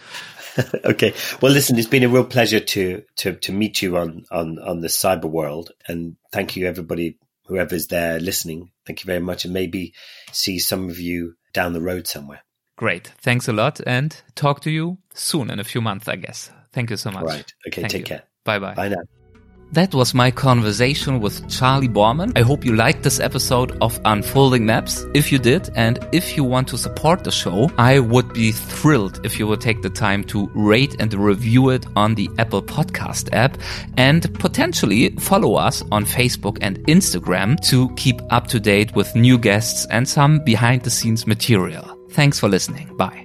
[0.86, 1.14] okay.
[1.42, 4.82] Well, listen, it's been a real pleasure to, to, to meet you on, on, on
[4.82, 5.72] the cyber world.
[5.88, 7.18] And thank you, everybody,
[7.48, 8.72] whoever's there listening.
[8.86, 9.46] Thank you very much.
[9.46, 9.94] And maybe
[10.32, 12.42] see some of you down the road somewhere.
[12.78, 13.08] Great.
[13.20, 16.52] Thanks a lot and talk to you soon in a few months, I guess.
[16.74, 17.24] Thank you so much.
[17.24, 17.54] Right.
[17.68, 17.82] Okay.
[17.82, 18.06] Thank take you.
[18.06, 18.24] care.
[18.44, 18.74] Bye bye.
[18.74, 19.04] Bye now.
[19.72, 22.32] That was my conversation with Charley Boorman.
[22.38, 25.06] I hope you liked this episode of Unfolding Maps.
[25.14, 29.20] If you did, and if you want to support the show, I would be thrilled
[29.26, 33.34] if you would take the time to rate and review it on the Apple Podcast
[33.34, 33.58] app
[33.98, 39.38] and potentially follow us on Facebook and Instagram to keep up to date with new
[39.38, 42.00] guests and some behind the scenes material.
[42.12, 42.96] Thanks for listening.
[42.96, 43.25] Bye.